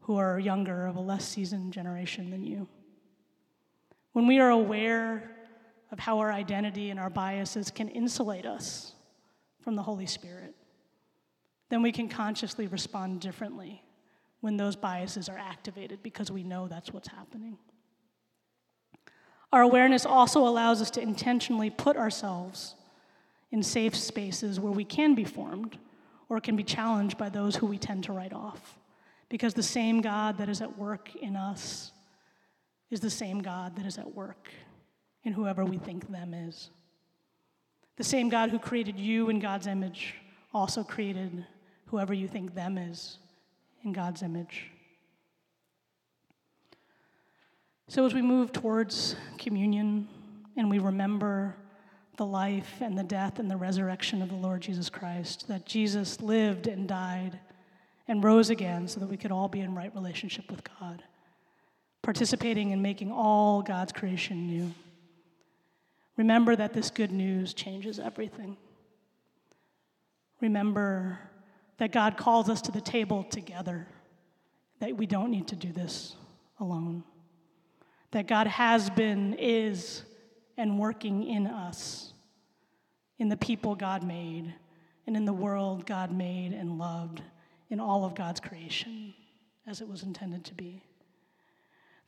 who 0.00 0.16
are 0.16 0.38
younger, 0.38 0.86
of 0.86 0.96
a 0.96 1.00
less 1.00 1.26
seasoned 1.26 1.72
generation 1.72 2.30
than 2.30 2.44
you. 2.44 2.68
When 4.12 4.26
we 4.26 4.38
are 4.38 4.50
aware 4.50 5.30
of 5.90 5.98
how 5.98 6.18
our 6.18 6.32
identity 6.32 6.90
and 6.90 7.00
our 7.00 7.10
biases 7.10 7.70
can 7.70 7.88
insulate 7.88 8.46
us 8.46 8.92
from 9.60 9.74
the 9.74 9.82
Holy 9.82 10.06
Spirit, 10.06 10.54
then 11.70 11.82
we 11.82 11.90
can 11.90 12.08
consciously 12.08 12.66
respond 12.66 13.20
differently 13.20 13.82
when 14.40 14.56
those 14.56 14.76
biases 14.76 15.28
are 15.28 15.38
activated 15.38 16.02
because 16.02 16.30
we 16.30 16.44
know 16.44 16.68
that's 16.68 16.92
what's 16.92 17.08
happening. 17.08 17.58
Our 19.52 19.62
awareness 19.62 20.04
also 20.04 20.46
allows 20.46 20.82
us 20.82 20.90
to 20.92 21.00
intentionally 21.00 21.70
put 21.70 21.96
ourselves 21.96 22.74
in 23.50 23.62
safe 23.62 23.94
spaces 23.94 24.58
where 24.58 24.72
we 24.72 24.84
can 24.84 25.14
be 25.14 25.24
formed 25.24 25.78
or 26.28 26.40
can 26.40 26.56
be 26.56 26.64
challenged 26.64 27.16
by 27.16 27.28
those 27.28 27.56
who 27.56 27.66
we 27.66 27.78
tend 27.78 28.04
to 28.04 28.12
write 28.12 28.32
off. 28.32 28.78
Because 29.28 29.54
the 29.54 29.62
same 29.62 30.00
God 30.00 30.38
that 30.38 30.48
is 30.48 30.60
at 30.60 30.78
work 30.78 31.14
in 31.16 31.36
us 31.36 31.92
is 32.90 33.00
the 33.00 33.10
same 33.10 33.40
God 33.40 33.76
that 33.76 33.86
is 33.86 33.98
at 33.98 34.14
work 34.14 34.48
in 35.24 35.32
whoever 35.32 35.64
we 35.64 35.78
think 35.78 36.10
them 36.10 36.34
is. 36.34 36.70
The 37.96 38.04
same 38.04 38.28
God 38.28 38.50
who 38.50 38.58
created 38.58 38.98
you 38.98 39.30
in 39.30 39.40
God's 39.40 39.66
image 39.66 40.14
also 40.52 40.84
created 40.84 41.44
whoever 41.86 42.12
you 42.12 42.28
think 42.28 42.54
them 42.54 42.78
is 42.78 43.18
in 43.84 43.92
God's 43.92 44.22
image. 44.22 44.70
So, 47.88 48.04
as 48.04 48.12
we 48.12 48.22
move 48.22 48.50
towards 48.50 49.14
communion 49.38 50.08
and 50.56 50.68
we 50.68 50.80
remember 50.80 51.54
the 52.16 52.26
life 52.26 52.80
and 52.80 52.98
the 52.98 53.04
death 53.04 53.38
and 53.38 53.48
the 53.48 53.56
resurrection 53.56 54.22
of 54.22 54.28
the 54.28 54.34
Lord 54.34 54.62
Jesus 54.62 54.90
Christ, 54.90 55.46
that 55.46 55.66
Jesus 55.66 56.20
lived 56.20 56.66
and 56.66 56.88
died 56.88 57.38
and 58.08 58.24
rose 58.24 58.50
again 58.50 58.88
so 58.88 58.98
that 58.98 59.06
we 59.06 59.16
could 59.16 59.30
all 59.30 59.46
be 59.46 59.60
in 59.60 59.76
right 59.76 59.94
relationship 59.94 60.50
with 60.50 60.62
God, 60.80 61.04
participating 62.02 62.72
in 62.72 62.82
making 62.82 63.12
all 63.12 63.62
God's 63.62 63.92
creation 63.92 64.48
new. 64.48 64.74
Remember 66.16 66.56
that 66.56 66.72
this 66.72 66.90
good 66.90 67.12
news 67.12 67.54
changes 67.54 68.00
everything. 68.00 68.56
Remember 70.40 71.20
that 71.78 71.92
God 71.92 72.16
calls 72.16 72.48
us 72.48 72.62
to 72.62 72.72
the 72.72 72.80
table 72.80 73.22
together, 73.22 73.86
that 74.80 74.96
we 74.96 75.06
don't 75.06 75.30
need 75.30 75.46
to 75.48 75.56
do 75.56 75.70
this 75.70 76.16
alone 76.58 77.04
that 78.12 78.26
God 78.26 78.46
has 78.46 78.90
been, 78.90 79.34
is, 79.34 80.02
and 80.56 80.78
working 80.78 81.24
in 81.24 81.46
us, 81.46 82.12
in 83.18 83.28
the 83.28 83.36
people 83.36 83.74
God 83.74 84.02
made, 84.02 84.54
and 85.06 85.16
in 85.16 85.24
the 85.24 85.32
world 85.32 85.86
God 85.86 86.10
made 86.10 86.52
and 86.52 86.78
loved, 86.78 87.22
in 87.68 87.80
all 87.80 88.04
of 88.04 88.14
God's 88.14 88.40
creation 88.40 89.14
as 89.66 89.80
it 89.80 89.88
was 89.88 90.02
intended 90.02 90.44
to 90.44 90.54
be. 90.54 90.82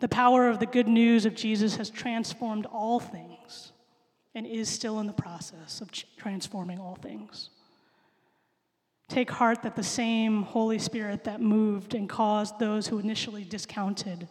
The 0.01 0.09
power 0.09 0.49
of 0.49 0.61
the 0.61 0.67
good 0.67 0.87
news 0.87 1.27
of 1.27 1.35
Jesus 1.35 1.77
has 1.77 1.91
transformed 1.91 2.67
all 2.67 3.01
things 3.01 3.73
and 4.35 4.47
is 4.47 4.69
still 4.69 5.01
in 5.01 5.09
the 5.09 5.13
process 5.13 5.81
of 5.81 5.91
transforming 6.17 6.79
all 6.79 6.95
things. 6.95 7.51
Take 9.09 9.31
heart 9.31 9.63
that 9.63 9.75
the 9.75 9.83
same 9.83 10.43
Holy 10.43 10.79
Spirit 10.79 11.25
that 11.25 11.41
moved 11.41 11.95
and 11.95 12.09
caused 12.09 12.59
those 12.59 12.87
who 12.87 12.99
initially 12.99 13.43
discounted 13.43 14.29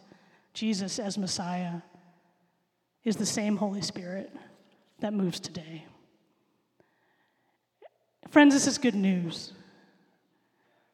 Jesus 0.58 0.98
as 0.98 1.16
Messiah 1.16 1.82
is 3.04 3.14
the 3.14 3.24
same 3.24 3.56
Holy 3.56 3.80
Spirit 3.80 4.34
that 4.98 5.12
moves 5.12 5.38
today. 5.38 5.84
Friends, 8.28 8.54
this 8.54 8.66
is 8.66 8.76
good 8.76 8.96
news 8.96 9.52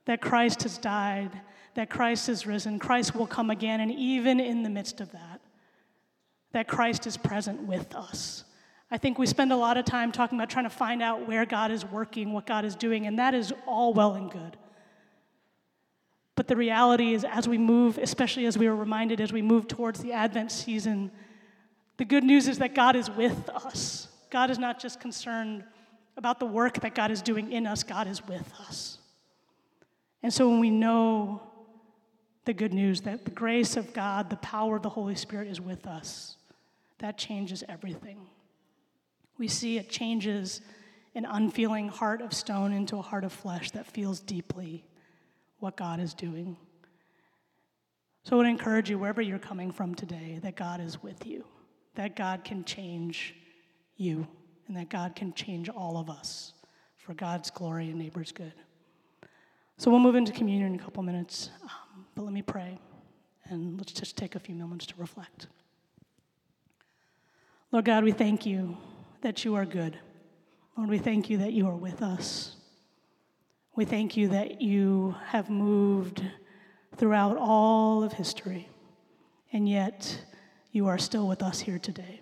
that 0.04 0.20
Christ 0.20 0.64
has 0.64 0.76
died, 0.76 1.30
that 1.76 1.88
Christ 1.88 2.26
has 2.26 2.46
risen, 2.46 2.78
Christ 2.78 3.14
will 3.14 3.26
come 3.26 3.48
again, 3.48 3.80
and 3.80 3.90
even 3.90 4.38
in 4.38 4.64
the 4.64 4.68
midst 4.68 5.00
of 5.00 5.10
that, 5.12 5.40
that 6.52 6.68
Christ 6.68 7.06
is 7.06 7.16
present 7.16 7.62
with 7.62 7.94
us. 7.94 8.44
I 8.90 8.98
think 8.98 9.18
we 9.18 9.26
spend 9.26 9.50
a 9.50 9.56
lot 9.56 9.78
of 9.78 9.86
time 9.86 10.12
talking 10.12 10.38
about 10.38 10.50
trying 10.50 10.66
to 10.66 10.70
find 10.70 11.02
out 11.02 11.26
where 11.26 11.46
God 11.46 11.70
is 11.70 11.86
working, 11.86 12.34
what 12.34 12.44
God 12.44 12.66
is 12.66 12.76
doing, 12.76 13.06
and 13.06 13.18
that 13.18 13.32
is 13.32 13.50
all 13.66 13.94
well 13.94 14.12
and 14.12 14.30
good. 14.30 14.58
But 16.36 16.48
the 16.48 16.56
reality 16.56 17.14
is, 17.14 17.24
as 17.24 17.48
we 17.48 17.58
move, 17.58 17.98
especially 17.98 18.46
as 18.46 18.58
we 18.58 18.68
were 18.68 18.74
reminded 18.74 19.20
as 19.20 19.32
we 19.32 19.42
move 19.42 19.68
towards 19.68 20.00
the 20.00 20.12
Advent 20.12 20.50
season, 20.50 21.10
the 21.96 22.04
good 22.04 22.24
news 22.24 22.48
is 22.48 22.58
that 22.58 22.74
God 22.74 22.96
is 22.96 23.08
with 23.08 23.48
us. 23.50 24.08
God 24.30 24.50
is 24.50 24.58
not 24.58 24.80
just 24.80 25.00
concerned 25.00 25.62
about 26.16 26.40
the 26.40 26.46
work 26.46 26.80
that 26.80 26.94
God 26.94 27.10
is 27.10 27.22
doing 27.22 27.52
in 27.52 27.66
us, 27.66 27.82
God 27.82 28.08
is 28.08 28.26
with 28.26 28.52
us. 28.68 28.98
And 30.22 30.32
so 30.32 30.48
when 30.48 30.58
we 30.58 30.70
know 30.70 31.42
the 32.44 32.52
good 32.52 32.72
news 32.72 33.02
that 33.02 33.24
the 33.24 33.30
grace 33.30 33.76
of 33.76 33.92
God, 33.92 34.30
the 34.30 34.36
power 34.36 34.76
of 34.76 34.82
the 34.82 34.88
Holy 34.88 35.14
Spirit 35.14 35.48
is 35.48 35.60
with 35.60 35.86
us, 35.86 36.36
that 36.98 37.16
changes 37.16 37.62
everything. 37.68 38.26
We 39.38 39.48
see 39.48 39.78
it 39.78 39.88
changes 39.88 40.60
an 41.14 41.26
unfeeling 41.26 41.88
heart 41.88 42.22
of 42.22 42.32
stone 42.32 42.72
into 42.72 42.96
a 42.96 43.02
heart 43.02 43.24
of 43.24 43.32
flesh 43.32 43.70
that 43.72 43.86
feels 43.86 44.20
deeply 44.20 44.84
what 45.64 45.76
God 45.76 45.98
is 45.98 46.12
doing. 46.12 46.58
So 48.22 48.36
I 48.36 48.38
would 48.38 48.46
encourage 48.46 48.90
you, 48.90 48.98
wherever 48.98 49.22
you're 49.22 49.38
coming 49.38 49.72
from 49.72 49.94
today, 49.94 50.38
that 50.42 50.56
God 50.56 50.78
is 50.78 51.02
with 51.02 51.26
you, 51.26 51.42
that 51.94 52.16
God 52.16 52.44
can 52.44 52.64
change 52.64 53.34
you, 53.96 54.26
and 54.68 54.76
that 54.76 54.90
God 54.90 55.16
can 55.16 55.32
change 55.32 55.70
all 55.70 55.96
of 55.96 56.10
us 56.10 56.52
for 56.98 57.14
God's 57.14 57.50
glory 57.50 57.88
and 57.88 57.98
neighbor's 57.98 58.30
good. 58.30 58.52
So 59.78 59.90
we'll 59.90 60.00
move 60.00 60.16
into 60.16 60.32
communion 60.32 60.74
in 60.74 60.78
a 60.78 60.82
couple 60.82 61.02
minutes, 61.02 61.48
um, 61.62 62.04
but 62.14 62.24
let 62.24 62.34
me 62.34 62.42
pray, 62.42 62.78
and 63.46 63.78
let's 63.78 63.92
just 63.92 64.18
take 64.18 64.34
a 64.34 64.38
few 64.38 64.54
moments 64.54 64.84
to 64.86 64.94
reflect. 64.98 65.46
Lord 67.72 67.86
God, 67.86 68.04
we 68.04 68.12
thank 68.12 68.44
you 68.44 68.76
that 69.22 69.46
you 69.46 69.54
are 69.54 69.64
good. 69.64 69.98
Lord, 70.76 70.90
we 70.90 70.98
thank 70.98 71.30
you 71.30 71.38
that 71.38 71.54
you 71.54 71.66
are 71.68 71.76
with 71.76 72.02
us. 72.02 72.56
We 73.76 73.84
thank 73.84 74.16
you 74.16 74.28
that 74.28 74.62
you 74.62 75.16
have 75.26 75.50
moved 75.50 76.22
throughout 76.96 77.36
all 77.36 78.04
of 78.04 78.12
history, 78.12 78.68
and 79.52 79.68
yet 79.68 80.24
you 80.70 80.86
are 80.86 80.98
still 80.98 81.26
with 81.26 81.42
us 81.42 81.58
here 81.58 81.80
today. 81.80 82.20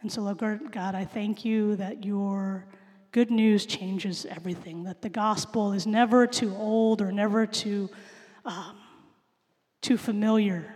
And 0.00 0.10
so, 0.10 0.22
Lord 0.22 0.72
God, 0.72 0.94
I 0.94 1.04
thank 1.04 1.44
you 1.44 1.76
that 1.76 2.04
your 2.04 2.66
good 3.10 3.30
news 3.30 3.66
changes 3.66 4.24
everything, 4.24 4.84
that 4.84 5.02
the 5.02 5.10
gospel 5.10 5.74
is 5.74 5.86
never 5.86 6.26
too 6.26 6.56
old 6.56 7.02
or 7.02 7.12
never 7.12 7.46
too, 7.46 7.90
um, 8.46 8.78
too 9.82 9.98
familiar, 9.98 10.74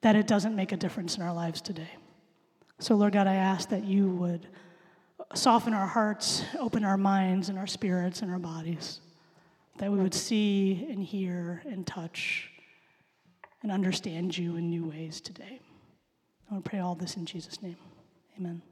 that 0.00 0.16
it 0.16 0.26
doesn't 0.26 0.56
make 0.56 0.72
a 0.72 0.76
difference 0.78 1.18
in 1.18 1.22
our 1.22 1.34
lives 1.34 1.60
today. 1.60 1.90
So, 2.78 2.94
Lord 2.94 3.12
God, 3.12 3.26
I 3.26 3.34
ask 3.34 3.68
that 3.68 3.84
you 3.84 4.08
would 4.08 4.48
soften 5.34 5.74
our 5.74 5.86
hearts, 5.86 6.44
open 6.58 6.84
our 6.84 6.96
minds 6.96 7.48
and 7.48 7.58
our 7.58 7.66
spirits 7.66 8.22
and 8.22 8.30
our 8.30 8.38
bodies, 8.38 9.00
that 9.78 9.90
we 9.90 9.98
would 9.98 10.14
see 10.14 10.86
and 10.90 11.02
hear 11.02 11.62
and 11.64 11.86
touch 11.86 12.50
and 13.62 13.70
understand 13.70 14.36
you 14.36 14.56
in 14.56 14.68
new 14.68 14.88
ways 14.88 15.20
today. 15.20 15.60
I 16.50 16.54
want 16.54 16.64
to 16.64 16.70
pray 16.70 16.80
all 16.80 16.94
this 16.94 17.16
in 17.16 17.24
Jesus' 17.24 17.62
name. 17.62 17.76
Amen. 18.38 18.62